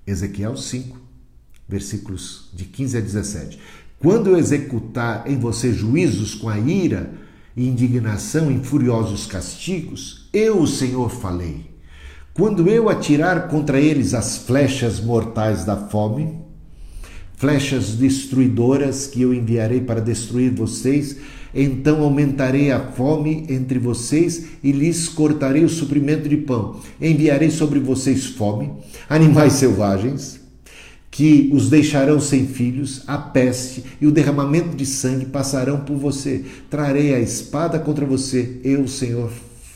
[0.07, 0.97] Ezequiel 5,
[1.69, 3.59] versículos de 15 a 17.
[3.99, 7.21] Quando eu executar em você juízos com a ira,
[7.55, 11.73] e indignação em furiosos castigos, eu, o Senhor, falei.
[12.33, 16.39] Quando eu atirar contra eles as flechas mortais da fome,
[17.35, 21.17] flechas destruidoras que eu enviarei para destruir vocês,
[21.53, 26.79] então aumentarei a fome entre vocês e lhes cortarei o suprimento de pão.
[26.99, 28.71] Enviarei sobre vocês fome,
[29.07, 30.39] animais selvagens,
[31.11, 36.43] que os deixarão sem filhos, a peste e o derramamento de sangue passarão por você.
[36.71, 39.31] Trarei a espada contra você, eu, Senhor,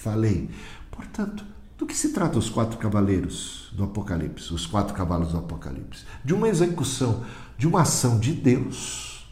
[0.08, 0.50] falei.
[0.90, 1.46] Portanto,
[1.78, 6.06] do que se trata os quatro cavaleiros do Apocalipse, os quatro cavalos do Apocalipse?
[6.24, 7.24] De uma execução,
[7.58, 9.28] de uma ação de Deus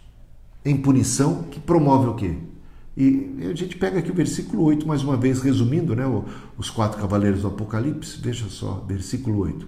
[0.64, 2.38] em punição que promove o quê?
[2.98, 6.06] E a gente pega aqui o versículo 8, mais uma vez, resumindo, né,
[6.58, 8.20] os quatro cavaleiros do Apocalipse.
[8.22, 9.68] Veja só, versículo 8.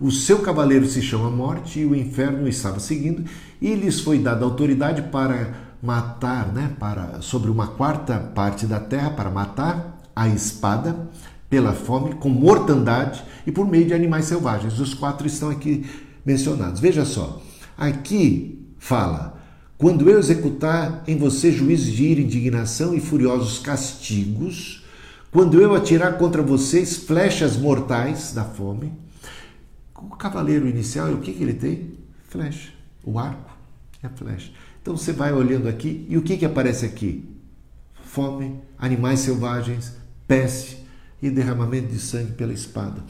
[0.00, 3.24] O seu cavaleiro se chama Morte e o inferno estava seguindo,
[3.60, 9.10] e lhes foi dada autoridade para matar, né, para sobre uma quarta parte da terra
[9.10, 11.10] para matar a espada
[11.50, 14.78] pela fome, com mortandade e por meio de animais selvagens.
[14.78, 15.84] Os quatro estão aqui
[16.24, 16.80] mencionados.
[16.80, 17.42] Veja só,
[17.76, 19.42] aqui fala:
[19.76, 24.84] quando eu executar em você juízos de ira, indignação e furiosos castigos,
[25.32, 28.92] quando eu atirar contra vocês flechas mortais da fome,
[29.94, 31.94] o cavaleiro inicial, o que, que ele tem?
[32.28, 32.70] Flecha.
[33.04, 33.50] O arco
[34.02, 34.52] é flecha.
[34.82, 37.24] Então você vai olhando aqui e o que, que aparece aqui?
[38.04, 39.92] Fome, animais selvagens,
[40.26, 40.84] peste
[41.22, 43.00] e derramamento de sangue pela espada.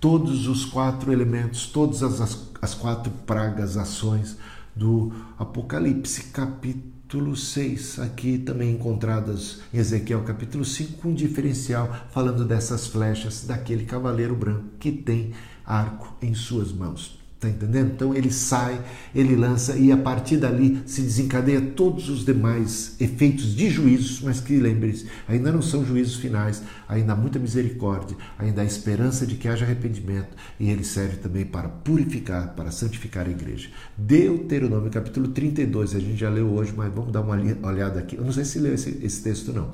[0.00, 4.36] Todos os quatro elementos, todas as, as quatro pragas, ações
[4.74, 12.88] do Apocalipse, capítulo 6, aqui também encontradas em Ezequiel capítulo 5, um diferencial falando dessas
[12.88, 15.32] flechas daquele cavaleiro branco que tem
[15.64, 17.21] arco em suas mãos.
[17.42, 17.90] Está entendendo?
[17.90, 18.80] Então ele sai,
[19.12, 24.38] ele lança e a partir dali se desencadeia todos os demais efeitos de juízos, mas
[24.38, 29.34] que lembre-se, ainda não são juízos finais, ainda há muita misericórdia, ainda há esperança de
[29.34, 33.70] que haja arrependimento e ele serve também para purificar, para santificar a igreja.
[33.98, 37.34] Deuteronômio capítulo 32, a gente já leu hoje, mas vamos dar uma
[37.68, 38.14] olhada aqui.
[38.14, 39.72] Eu não sei se leu esse, esse texto não,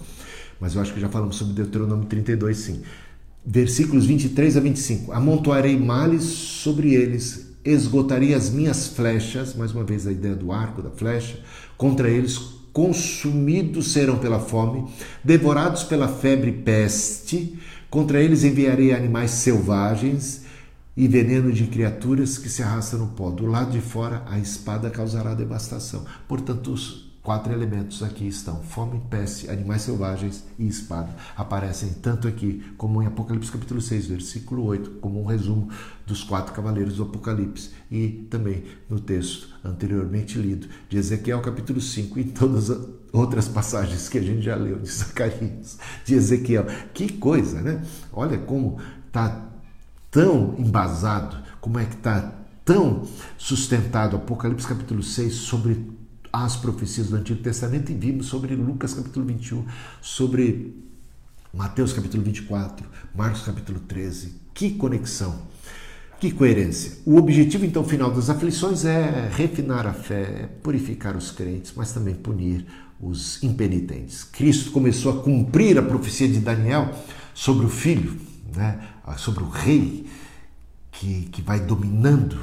[0.59, 2.83] mas eu acho que já falamos sobre Deuteronômio 32 sim
[3.45, 5.13] versículos 23 a 25.
[5.13, 10.83] Amontoarei males sobre eles esgotarei as minhas flechas, mais uma vez a ideia do arco,
[10.83, 11.41] da flecha,
[11.77, 12.39] contra eles,
[12.73, 14.89] consumidos serão pela fome,
[15.23, 17.59] devorados pela febre peste,
[17.91, 20.43] contra eles enviarei animais selvagens
[20.97, 23.31] e veneno de criaturas que se arrastam no pó.
[23.31, 26.05] Do lado de fora, a espada causará devastação.
[26.27, 26.75] Portanto,
[27.23, 31.15] quatro elementos aqui estão: fome, peste, animais selvagens e espada.
[31.37, 35.69] Aparecem tanto aqui como em Apocalipse capítulo 6, versículo 8, como um resumo
[36.07, 42.19] dos quatro cavaleiros do Apocalipse e também no texto anteriormente lido de Ezequiel capítulo 5
[42.19, 46.67] e todas as outras passagens que a gente já leu de Zacarias, de Ezequiel.
[46.95, 47.83] Que coisa, né?
[48.13, 49.49] Olha como está
[50.11, 52.33] tão embasado, como é que está
[52.65, 53.07] tão
[53.37, 55.98] sustentado Apocalipse capítulo 6 sobre
[56.33, 59.65] as profecias do Antigo Testamento e vimos sobre Lucas capítulo 21,
[60.01, 60.75] sobre
[61.53, 64.35] Mateus capítulo 24, Marcos capítulo 13.
[64.53, 65.43] Que conexão,
[66.21, 66.99] que coerência.
[67.07, 71.93] O objetivo então final das aflições é refinar a fé, é purificar os crentes, mas
[71.93, 72.67] também punir
[73.01, 74.25] os impenitentes.
[74.25, 76.93] Cristo começou a cumprir a profecia de Daniel
[77.33, 78.19] sobre o filho,
[78.55, 78.81] né,
[79.17, 80.07] sobre o rei
[80.91, 82.37] que, que vai dominando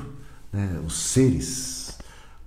[0.51, 1.74] né, os seres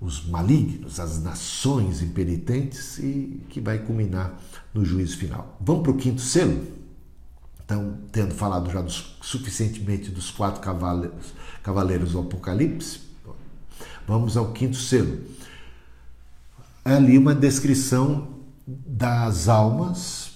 [0.01, 4.39] os malignos, as nações impenitentes e que vai culminar
[4.73, 5.57] no juízo final.
[5.61, 6.79] Vamos para o quinto selo?
[7.65, 13.01] Então, tendo falado já dos, suficientemente dos quatro cavaleiros, cavaleiros do Apocalipse,
[14.07, 15.21] vamos ao quinto selo.
[16.85, 18.29] É ali uma descrição
[18.67, 20.31] das almas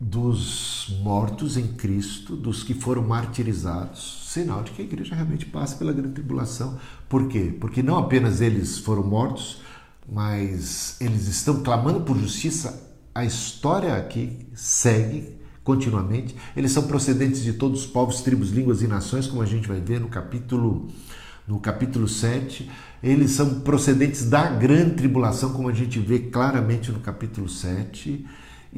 [0.00, 5.76] dos mortos em Cristo, dos que foram martirizados, sinal de que a igreja realmente passa
[5.76, 6.78] pela grande tribulação.
[7.08, 7.54] Por quê?
[7.58, 9.62] Porque não apenas eles foram mortos,
[10.10, 12.94] mas eles estão clamando por justiça.
[13.14, 15.34] A história aqui segue
[15.64, 16.36] continuamente.
[16.54, 19.80] Eles são procedentes de todos os povos, tribos, línguas e nações, como a gente vai
[19.80, 20.88] ver no capítulo
[21.46, 22.68] no capítulo 7.
[23.02, 28.26] Eles são procedentes da grande tribulação, como a gente vê claramente no capítulo 7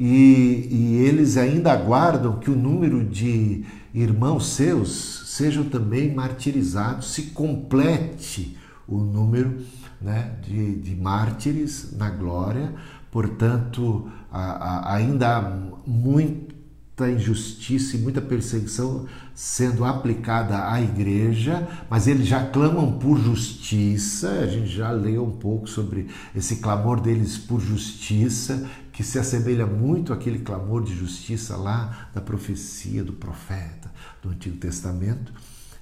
[0.01, 7.23] e, e eles ainda aguardam que o número de irmãos seus sejam também martirizados, se
[7.23, 9.57] complete o número
[10.01, 12.73] né, de, de mártires na glória.
[13.11, 15.41] Portanto, a, a, ainda há
[15.85, 24.29] muita injustiça e muita perseguição sendo aplicada à igreja, mas eles já clamam por justiça.
[24.29, 28.65] A gente já leu um pouco sobre esse clamor deles por justiça,
[28.99, 33.89] que se assemelha muito àquele clamor de justiça lá da profecia do profeta
[34.21, 35.31] do Antigo Testamento.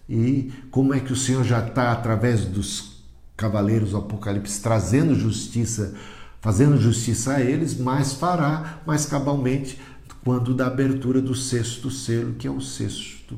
[0.08, 3.02] E como é que o Senhor já está, através dos
[3.36, 5.96] cavaleiros do Apocalipse, trazendo justiça,
[6.40, 9.82] fazendo justiça a eles, mas fará mais cabalmente
[10.24, 13.36] quando da abertura do sexto selo, que é o sexto,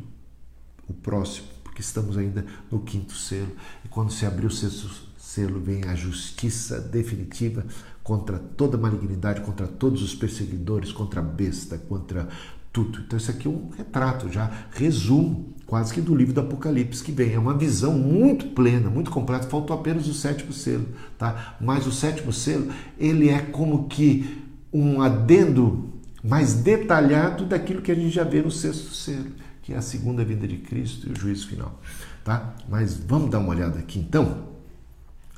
[0.90, 3.56] o próximo, porque estamos ainda no quinto selo.
[3.86, 7.66] E quando se abrir o sexto selo, vem a justiça definitiva
[8.10, 12.28] contra toda malignidade, contra todos os perseguidores, contra a besta, contra
[12.74, 13.02] tudo.
[13.06, 17.12] Então, isso aqui é um retrato, já resumo quase que do livro do Apocalipse que
[17.12, 17.36] vem.
[17.36, 19.48] É uma visão muito plena, muito completa.
[19.48, 20.88] Faltou apenas o sétimo selo,
[21.20, 21.56] tá?
[21.62, 24.44] Mas o sétimo selo, ele é como que
[24.74, 25.94] um adendo
[26.24, 30.26] mais detalhado daquilo que a gente já vê no sexto selo, que é a segunda
[30.26, 31.80] vinda de Cristo e o juízo final,
[32.26, 32.56] tá?
[32.68, 34.50] Mas vamos dar uma olhada aqui então.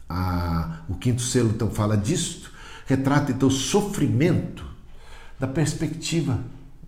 [0.07, 2.50] Ah, o quinto selo então fala disto
[2.85, 4.65] retrata então o sofrimento
[5.39, 6.39] da perspectiva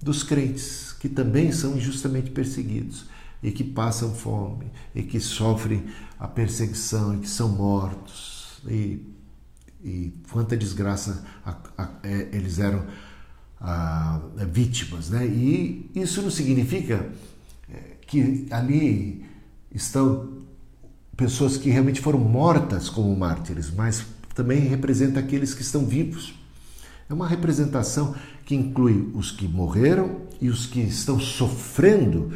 [0.02, 3.06] dos crentes, que também são injustamente perseguidos
[3.42, 5.86] e que passam fome e que sofrem
[6.20, 9.02] a perseguição e que são mortos e,
[9.84, 12.86] e quanta desgraça a, a, é, eles eram
[13.60, 14.22] a,
[14.52, 15.26] vítimas, né?
[15.26, 17.10] E isso não significa
[17.70, 19.26] é, que ali
[19.74, 20.44] estão
[21.16, 26.34] pessoas que realmente foram mortas como mártires, mas também representa aqueles que estão vivos.
[27.10, 28.16] É uma representação
[28.46, 32.34] que inclui os que morreram e os que estão sofrendo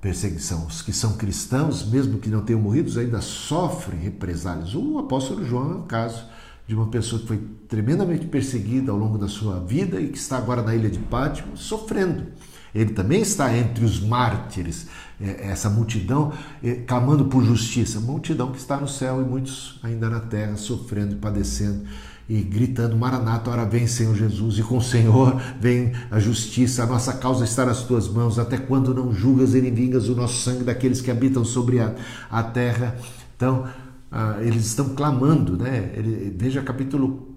[0.00, 0.66] perseguição.
[0.66, 4.74] Os que são cristãos, mesmo que não tenham morrido, ainda sofrem represálias.
[4.74, 6.24] O apóstolo João é um caso
[6.66, 10.38] de uma pessoa que foi tremendamente perseguida ao longo da sua vida e que está
[10.38, 12.26] agora na ilha de Pátimo, sofrendo.
[12.74, 14.86] Ele também está entre os mártires,
[15.20, 20.08] é, essa multidão é, clamando por justiça, multidão que está no céu e muitos ainda
[20.08, 21.84] na terra sofrendo e padecendo
[22.30, 26.86] e gritando: Maranata, ora vem, Senhor Jesus, e com o Senhor vem a justiça, a
[26.86, 30.40] nossa causa está nas tuas mãos, até quando não julgas e nem vingas o nosso
[30.42, 31.92] sangue daqueles que habitam sobre a,
[32.30, 32.96] a terra.
[33.36, 33.68] Então,
[34.12, 35.92] ah, eles estão clamando, né?
[35.94, 37.34] Ele, veja capítulo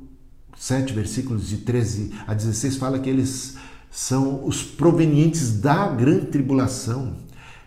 [0.56, 3.58] 7, versículos de 13 a 16, fala que eles
[3.94, 7.14] são os provenientes da grande tribulação.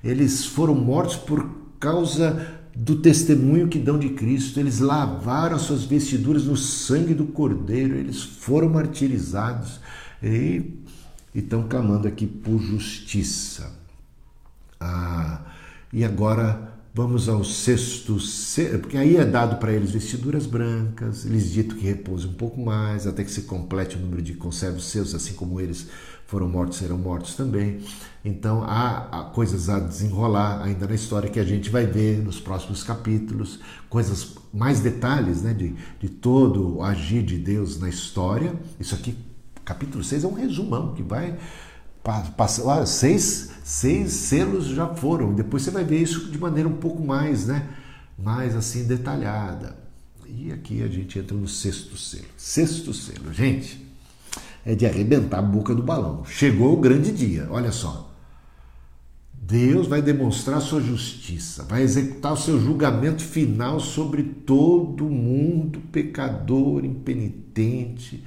[0.03, 1.49] Eles foram mortos por
[1.79, 4.59] causa do testemunho que dão de Cristo.
[4.59, 7.95] Eles lavaram as suas vestiduras no sangue do Cordeiro.
[7.95, 9.79] Eles foram martirizados
[10.21, 10.75] e
[11.33, 13.73] estão clamando aqui por justiça.
[14.81, 15.43] Ah,
[15.93, 18.17] e agora Vamos ao sexto,
[18.81, 23.07] porque aí é dado para eles vestiduras brancas, eles dito que repousem um pouco mais,
[23.07, 25.89] até que se complete o número de conservos seus, assim como eles
[26.27, 27.81] foram mortos, serão mortos também.
[28.25, 32.83] Então há coisas a desenrolar ainda na história que a gente vai ver nos próximos
[32.83, 38.55] capítulos, coisas, mais detalhes né, de, de todo o agir de Deus na história.
[38.81, 39.15] Isso aqui,
[39.67, 41.37] capítulo 6, é um resumão que vai
[42.37, 42.87] passar.
[42.87, 45.35] Seis seis selos já foram.
[45.35, 47.69] Depois você vai ver isso de maneira um pouco mais, né?
[48.17, 49.77] Mais assim detalhada.
[50.25, 52.27] E aqui a gente entra no sexto selo.
[52.37, 53.85] Sexto selo, gente,
[54.65, 56.25] é de arrebentar a boca do balão.
[56.25, 58.13] Chegou o grande dia, olha só.
[59.33, 66.85] Deus vai demonstrar sua justiça, vai executar o seu julgamento final sobre todo mundo pecador,
[66.85, 68.25] impenitente.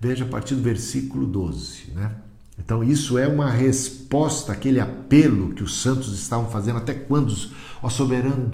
[0.00, 2.10] Veja a partir do versículo 12, né?
[2.58, 6.78] Então, isso é uma resposta àquele apelo que os santos estavam fazendo.
[6.78, 7.34] Até quando,
[7.82, 8.52] ó soberano,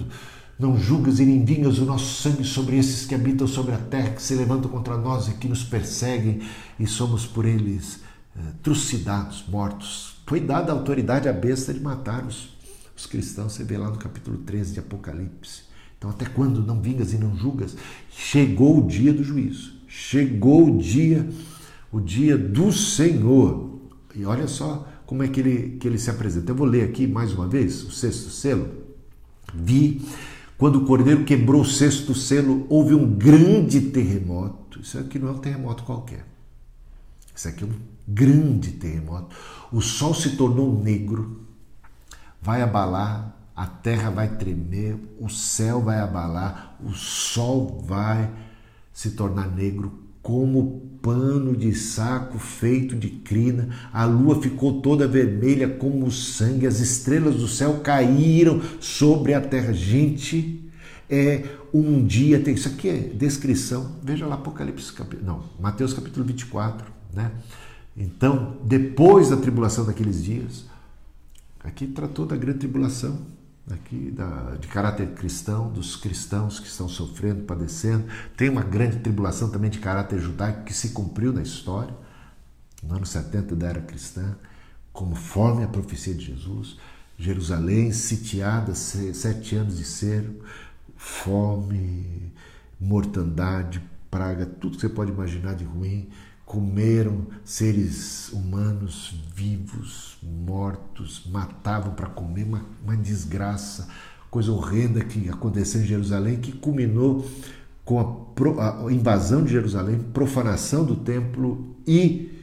[0.61, 4.11] não julgas e nem vingas o nosso sangue sobre esses que habitam sobre a terra,
[4.11, 6.41] que se levantam contra nós e que nos perseguem,
[6.79, 7.99] e somos por eles
[8.35, 10.15] eh, trucidados, mortos.
[10.25, 12.55] Foi dada a autoridade à besta de matar os,
[12.95, 15.63] os cristãos, você vê lá no capítulo 13 de Apocalipse.
[15.97, 17.75] Então, até quando não vingas e não julgas?
[18.09, 21.27] Chegou o dia do juízo, chegou o dia,
[21.91, 23.70] o dia do Senhor.
[24.15, 26.51] E olha só como é que ele, que ele se apresenta.
[26.51, 28.69] Eu vou ler aqui mais uma vez o sexto selo.
[29.53, 30.01] Vi
[30.61, 34.79] quando o cordeiro quebrou o sexto selo, houve um grande terremoto.
[34.79, 36.23] Isso aqui não é um terremoto qualquer.
[37.35, 37.73] Isso aqui é um
[38.07, 39.35] grande terremoto.
[39.71, 41.47] O sol se tornou negro,
[42.39, 48.31] vai abalar, a terra vai tremer, o céu vai abalar, o sol vai
[48.93, 55.67] se tornar negro como pano de saco feito de crina, a lua ficou toda vermelha
[55.67, 59.73] como sangue, as estrelas do céu caíram sobre a terra.
[59.73, 60.69] Gente,
[61.09, 61.43] é
[61.73, 64.93] um dia, tem isso aqui é descrição, veja lá Apocalipse,
[65.23, 67.31] não, Mateus capítulo 24, né?
[67.95, 70.65] Então, depois da tribulação daqueles dias,
[71.63, 73.19] aqui tratou da grande tribulação,
[73.69, 78.05] aqui da, de caráter cristão, dos cristãos que estão sofrendo, padecendo.
[78.35, 81.93] Tem uma grande tribulação também de caráter judaico que se cumpriu na história,
[82.83, 84.35] no ano 70 da era cristã,
[84.91, 86.77] conforme a profecia de Jesus.
[87.17, 90.43] Jerusalém sitiada, sete anos de cerco,
[90.97, 92.33] fome,
[92.79, 96.09] mortandade, praga, tudo que você pode imaginar de ruim
[96.51, 103.87] comeram seres humanos vivos, mortos, matavam para comer, uma, uma, desgraça,
[104.29, 107.25] coisa horrenda que aconteceu em Jerusalém, que culminou
[107.85, 108.01] com
[108.59, 112.37] a, a invasão de Jerusalém, profanação do templo e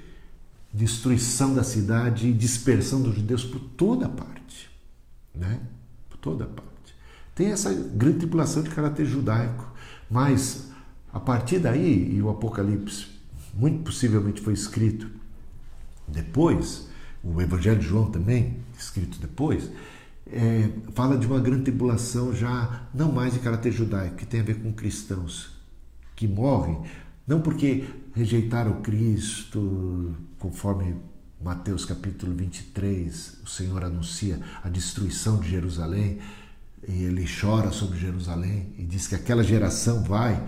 [0.73, 4.71] destruição da cidade e dispersão dos judeus por toda parte,
[5.35, 5.61] né?
[6.09, 6.97] Por toda parte.
[7.35, 9.71] Tem essa grande tripulação de caráter judaico,
[10.11, 10.71] mas
[11.13, 13.18] a partir daí, e o Apocalipse
[13.59, 15.11] muito possivelmente foi escrito
[16.07, 16.89] depois,
[17.25, 19.69] o Evangelho de João também, escrito depois,
[20.31, 24.45] é, fala de uma grande tribulação já não mais de caráter judaico, que tem a
[24.45, 25.51] ver com cristãos
[26.15, 26.81] que morrem,
[27.27, 27.85] não porque
[28.15, 30.95] rejeitaram Cristo, conforme
[31.43, 36.21] Mateus capítulo 23, o Senhor anuncia a destruição de Jerusalém,
[36.87, 40.43] e ele chora sobre Jerusalém e diz que aquela geração vai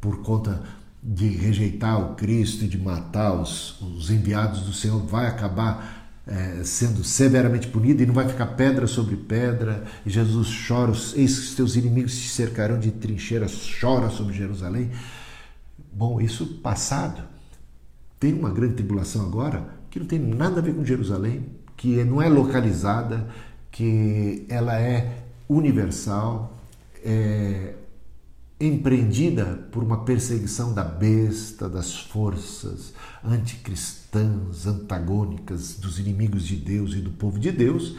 [0.00, 0.62] por conta
[1.08, 6.64] de rejeitar o Cristo e de matar os, os enviados do Senhor vai acabar é,
[6.64, 9.84] sendo severamente punido e não vai ficar pedra sobre pedra.
[10.04, 14.90] E Jesus chora, eis que os teus inimigos te cercarão de trincheiras, chora sobre Jerusalém.
[15.92, 17.22] Bom, isso passado.
[18.18, 21.46] Tem uma grande tribulação agora que não tem nada a ver com Jerusalém,
[21.76, 23.28] que não é localizada,
[23.70, 26.58] que ela é universal,
[27.04, 27.74] é
[28.58, 37.00] empreendida por uma perseguição da besta, das forças anticristãs, antagônicas, dos inimigos de Deus e
[37.00, 37.96] do povo de Deus,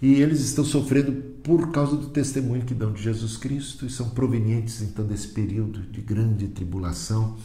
[0.00, 1.12] e eles estão sofrendo
[1.42, 5.82] por causa do testemunho que dão de Jesus Cristo e são provenientes então desse período
[5.82, 7.36] de grande tribulação.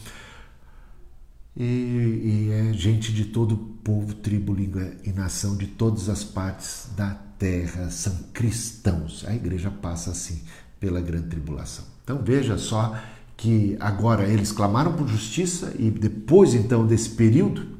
[1.54, 6.88] E, e é gente de todo povo, tribo, língua e nação, de todas as partes
[6.96, 9.24] da terra, são cristãos.
[9.26, 10.42] A igreja passa assim
[10.78, 11.84] pela grande tribulação.
[12.04, 12.96] Então veja só
[13.36, 17.76] que agora eles clamaram por justiça e depois então desse período,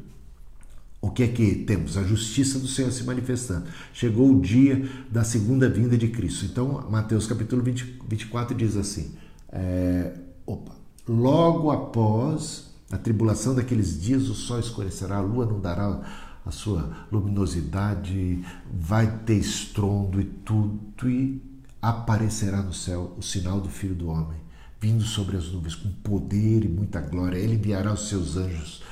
[1.01, 1.97] o que é que temos?
[1.97, 3.66] A justiça do Senhor se manifestando.
[3.93, 6.47] Chegou o dia da segunda vinda de Cristo.
[6.47, 9.14] Então, Mateus capítulo 20, 24 diz assim:
[9.51, 10.14] é,
[10.44, 10.73] opa,
[11.09, 16.02] logo após a tribulação daqueles dias, o sol escurecerá, a lua não dará
[16.44, 21.43] a sua luminosidade, vai ter estrondo e tudo, e
[21.81, 24.39] aparecerá no céu o sinal do Filho do Homem,
[24.81, 27.39] vindo sobre as nuvens com poder e muita glória.
[27.39, 28.82] Ele enviará os seus anjos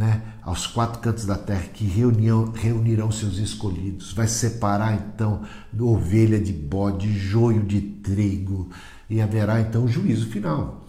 [0.00, 4.14] né, aos quatro cantos da terra que reunião, reunirão seus escolhidos.
[4.14, 5.42] Vai separar então
[5.78, 8.70] ovelha de bode, joio de trigo,
[9.10, 10.86] e haverá então o juízo final.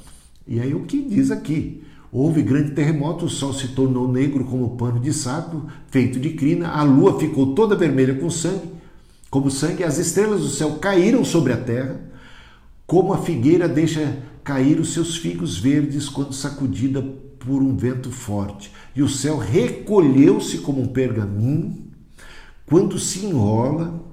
[0.48, 1.84] E aí o que diz aqui?
[2.10, 6.70] Houve grande terremoto, o sol se tornou negro como pano de saco, feito de crina,
[6.70, 8.81] a lua ficou toda vermelha com sangue
[9.32, 12.02] como sangue, as estrelas do céu caíram sobre a terra,
[12.86, 17.02] como a figueira deixa cair os seus figos verdes quando sacudida
[17.40, 18.70] por um vento forte.
[18.94, 21.86] E o céu recolheu-se como um pergaminho
[22.66, 24.04] quando se enrola.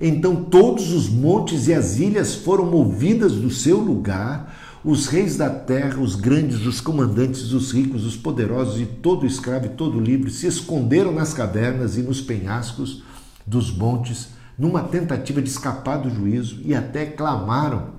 [0.00, 4.56] Então todos os montes e as ilhas foram movidas do seu lugar.
[4.84, 9.66] Os reis da terra, os grandes, os comandantes, os ricos, os poderosos e todo escravo
[9.66, 13.02] e todo livre se esconderam nas cavernas e nos penhascos
[13.44, 17.92] dos montes numa tentativa de escapar do juízo e até clamaram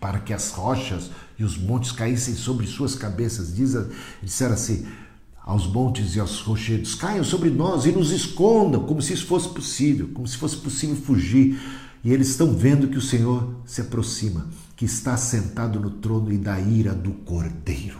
[0.00, 3.54] para que as rochas e os montes caíssem sobre suas cabeças.
[4.22, 4.86] Disseram assim:
[5.44, 9.48] aos montes e aos rochedos, caiam sobre nós e nos escondam, como se isso fosse
[9.48, 11.60] possível, como se fosse possível fugir.
[12.02, 16.38] E eles estão vendo que o Senhor se aproxima, que está sentado no trono e
[16.38, 17.99] da ira do Cordeiro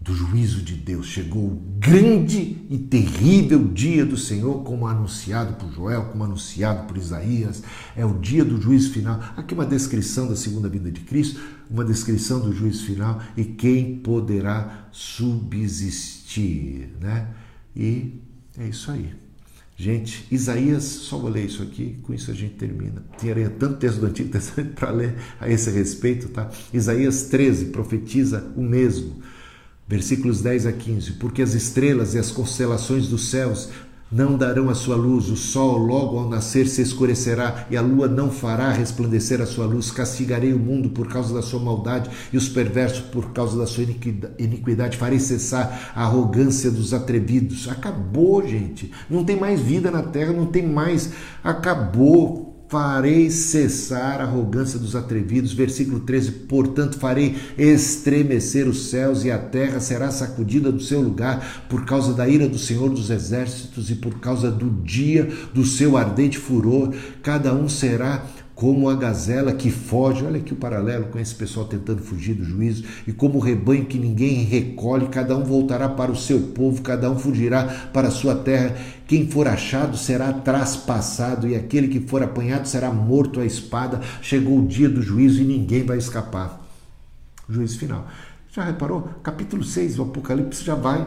[0.00, 1.06] do juízo de Deus.
[1.06, 6.96] Chegou o grande e terrível dia do Senhor, como anunciado por Joel, como anunciado por
[6.96, 7.62] Isaías.
[7.96, 9.20] É o dia do juízo final.
[9.36, 13.98] Aqui uma descrição da segunda vinda de Cristo, uma descrição do juízo final e quem
[13.98, 17.28] poderá subsistir, né?
[17.74, 18.20] E
[18.56, 19.12] é isso aí.
[19.76, 23.04] Gente, Isaías, só vou ler isso aqui, com isso a gente termina.
[23.16, 26.50] Tinha tanto texto do Antigo Testamento para ler a esse respeito, tá?
[26.72, 29.22] Isaías 13 profetiza o mesmo
[29.88, 33.70] Versículos 10 a 15: Porque as estrelas e as constelações dos céus
[34.10, 38.08] não darão a sua luz, o sol logo ao nascer se escurecerá e a lua
[38.08, 39.90] não fará resplandecer a sua luz.
[39.90, 43.84] Castigarei o mundo por causa da sua maldade e os perversos por causa da sua
[44.38, 44.96] iniquidade.
[44.96, 47.68] Farei cessar a arrogância dos atrevidos.
[47.68, 48.90] Acabou, gente.
[49.10, 51.12] Não tem mais vida na terra, não tem mais.
[51.44, 55.52] Acabou farei cessar a arrogância dos atrevidos.
[55.52, 61.66] Versículo 13: Portanto, farei estremecer os céus e a terra será sacudida do seu lugar
[61.68, 65.96] por causa da ira do Senhor dos exércitos e por causa do dia do seu
[65.96, 66.94] ardente furor.
[67.22, 68.24] Cada um será
[68.58, 72.42] como a gazela que foge, olha aqui o paralelo com esse pessoal tentando fugir do
[72.42, 76.82] juízo, e como o rebanho que ninguém recolhe, cada um voltará para o seu povo,
[76.82, 77.62] cada um fugirá
[77.92, 78.76] para a sua terra.
[79.06, 84.00] Quem for achado será traspassado, e aquele que for apanhado será morto à espada.
[84.20, 86.60] Chegou o dia do juízo e ninguém vai escapar.
[87.48, 88.08] Juízo final.
[88.50, 89.02] Já reparou?
[89.22, 91.06] Capítulo 6 do Apocalipse já vai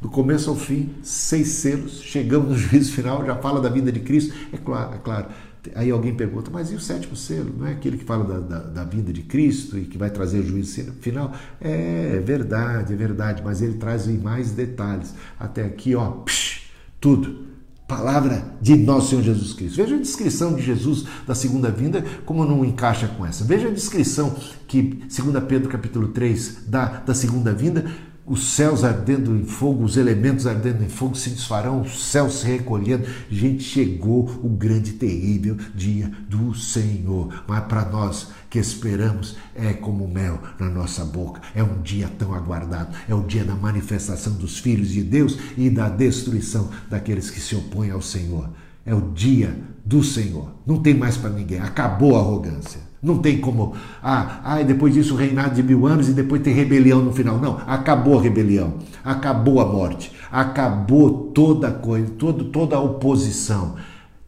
[0.00, 4.00] do começo ao fim, seis selos, chegamos no juízo final, já fala da vida de
[4.00, 4.34] Cristo.
[4.52, 5.26] É claro, é claro
[5.74, 7.54] Aí alguém pergunta, mas e o sétimo selo?
[7.58, 10.40] Não é aquele que fala da, da, da vinda de Cristo e que vai trazer
[10.40, 11.32] o juízo final?
[11.60, 15.14] É, é verdade, é verdade, mas ele traz em mais detalhes.
[15.38, 16.62] Até aqui, ó, psh,
[17.00, 17.46] tudo.
[17.86, 19.76] Palavra de nosso Senhor Jesus Cristo.
[19.76, 23.44] Veja a descrição de Jesus da segunda vinda, como não encaixa com essa.
[23.44, 24.34] Veja a descrição
[24.66, 27.84] que, segundo Pedro capítulo 3, dá da segunda vinda
[28.26, 32.46] os céus ardendo em fogo, os elementos ardendo em fogo se desfarão, os céus se
[32.46, 33.06] recolhendo.
[33.30, 37.44] Gente, chegou o grande terrível dia do Senhor.
[37.46, 41.40] Mas para nós que esperamos, é como mel na nossa boca.
[41.54, 42.96] É um dia tão aguardado.
[43.08, 47.54] É o dia da manifestação dos filhos de Deus e da destruição daqueles que se
[47.54, 48.50] opõem ao Senhor.
[48.84, 50.50] É o dia do Senhor.
[50.66, 51.60] Não tem mais para ninguém.
[51.60, 52.85] Acabou a arrogância.
[53.06, 53.72] Não tem como,
[54.02, 57.38] ah, ah, depois disso reinado de mil anos e depois tem rebelião no final.
[57.38, 63.76] Não, acabou a rebelião, acabou a morte, acabou toda coisa, todo, toda a oposição.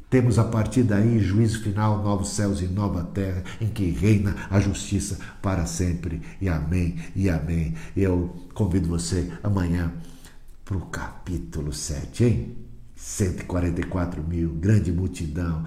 [0.09, 4.61] Temos a partir daí juízo final, novos céus e nova terra, em que reina a
[4.61, 6.23] justiça para sempre.
[6.41, 7.75] E amém, e amém.
[7.97, 9.93] Eu convido você amanhã
[10.65, 12.57] para o capítulo 7, hein?
[12.95, 15.65] 144 mil, grande multidão.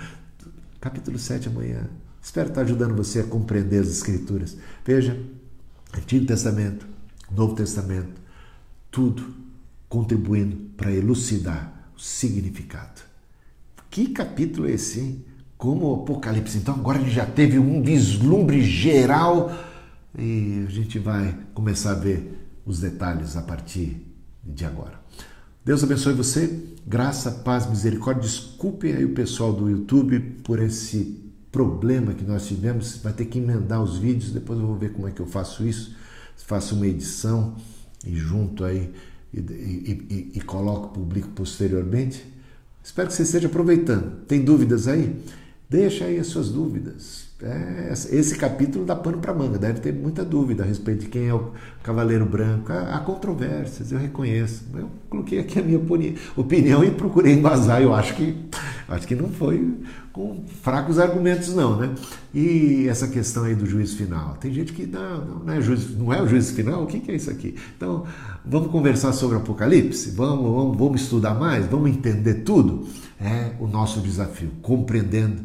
[0.80, 1.90] Capítulo 7 amanhã.
[2.22, 4.56] Espero estar ajudando você a compreender as Escrituras.
[4.86, 5.20] Veja,
[5.98, 6.86] Antigo Testamento,
[7.32, 8.22] Novo Testamento,
[8.92, 9.34] tudo
[9.90, 13.02] contribuindo para elucidar o significado.
[13.90, 15.26] Que capítulo é esse, hein?
[15.58, 16.58] Como o Apocalipse.
[16.58, 19.52] Então agora ele já teve um vislumbre geral
[20.18, 24.08] e a gente vai começar a ver os detalhes a partir
[24.44, 25.00] de agora.
[25.64, 28.24] Deus abençoe você, graça, paz, misericórdia.
[28.24, 32.98] Desculpem aí o pessoal do YouTube por esse problema que nós tivemos.
[32.98, 35.66] Vai ter que emendar os vídeos, depois eu vou ver como é que eu faço
[35.66, 35.96] isso.
[36.38, 37.56] Faço uma edição
[38.06, 38.92] e junto aí
[39.34, 42.26] e, e, e, e coloco, publico posteriormente.
[42.84, 44.26] Espero que você esteja aproveitando.
[44.26, 45.16] Tem dúvidas aí?
[45.70, 47.31] Deixa aí as suas dúvidas.
[47.44, 51.28] É, esse capítulo dá pano para manga, deve ter muita dúvida a respeito de quem
[51.28, 51.52] é o
[51.82, 52.72] Cavaleiro Branco.
[52.72, 54.64] Há, há controvérsias, eu reconheço.
[54.76, 55.80] Eu coloquei aqui a minha
[56.36, 57.82] opinião e procurei embasar.
[57.82, 58.38] Eu acho que,
[58.88, 59.76] acho que não foi
[60.14, 61.96] com fracos argumentos, não, né?
[62.32, 64.36] E essa questão aí do juízo final.
[64.40, 66.84] Tem gente que não, não, é, juízo, não é o juízo final?
[66.84, 67.56] O que, que é isso aqui?
[67.76, 68.06] Então,
[68.46, 70.12] vamos conversar sobre Apocalipse?
[70.12, 71.66] Vamos, vamos, vamos estudar mais?
[71.66, 72.88] Vamos entender tudo?
[73.20, 75.42] É o nosso desafio, compreendendo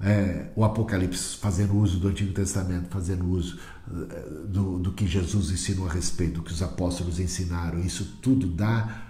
[0.00, 3.58] é, o Apocalipse, fazendo uso do Antigo Testamento, fazendo uso
[3.90, 7.80] é, do, do que Jesus ensinou a respeito, do que os apóstolos ensinaram.
[7.80, 9.06] Isso tudo dá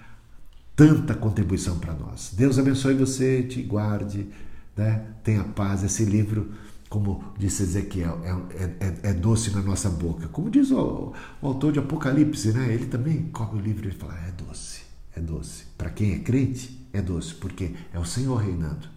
[0.74, 2.32] tanta contribuição para nós.
[2.35, 4.28] Deus abençoe você, te guarde,
[4.77, 5.05] né?
[5.23, 5.82] tenha paz.
[5.82, 6.52] Esse livro,
[6.89, 10.27] como disse Ezequiel, é, é, é, é doce na nossa boca.
[10.28, 11.12] Como diz o,
[11.43, 12.73] o, autor de Apocalipse, né?
[12.73, 14.82] ele também come o livro e fala: é doce,
[15.15, 15.65] é doce.
[15.77, 18.89] Para quem é crente, é doce, porque é o Senhor reinando,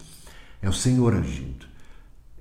[0.61, 1.70] é o Senhor agindo.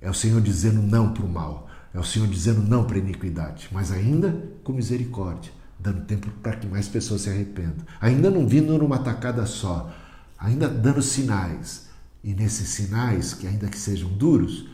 [0.01, 1.69] É o Senhor dizendo não para o mal.
[1.93, 6.55] É o Senhor dizendo não para a iniquidade, mas ainda com misericórdia, dando tempo para
[6.55, 7.85] que mais pessoas se arrependam.
[7.99, 9.93] Ainda não vindo numa tacada só,
[10.39, 11.89] ainda dando sinais.
[12.23, 14.67] E nesses sinais, que ainda que sejam duros,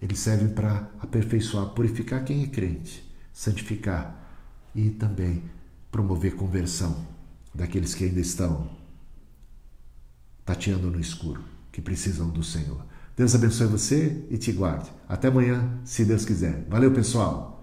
[0.00, 4.20] eles servem para aperfeiçoar, purificar quem é crente, santificar
[4.74, 5.44] e também
[5.90, 7.06] promover conversão
[7.54, 8.68] daqueles que ainda estão
[10.44, 12.84] tateando no escuro, que precisam do Senhor.
[13.16, 14.90] Deus abençoe você e te guarde.
[15.08, 16.66] Até amanhã, se Deus quiser.
[16.68, 17.53] Valeu, pessoal!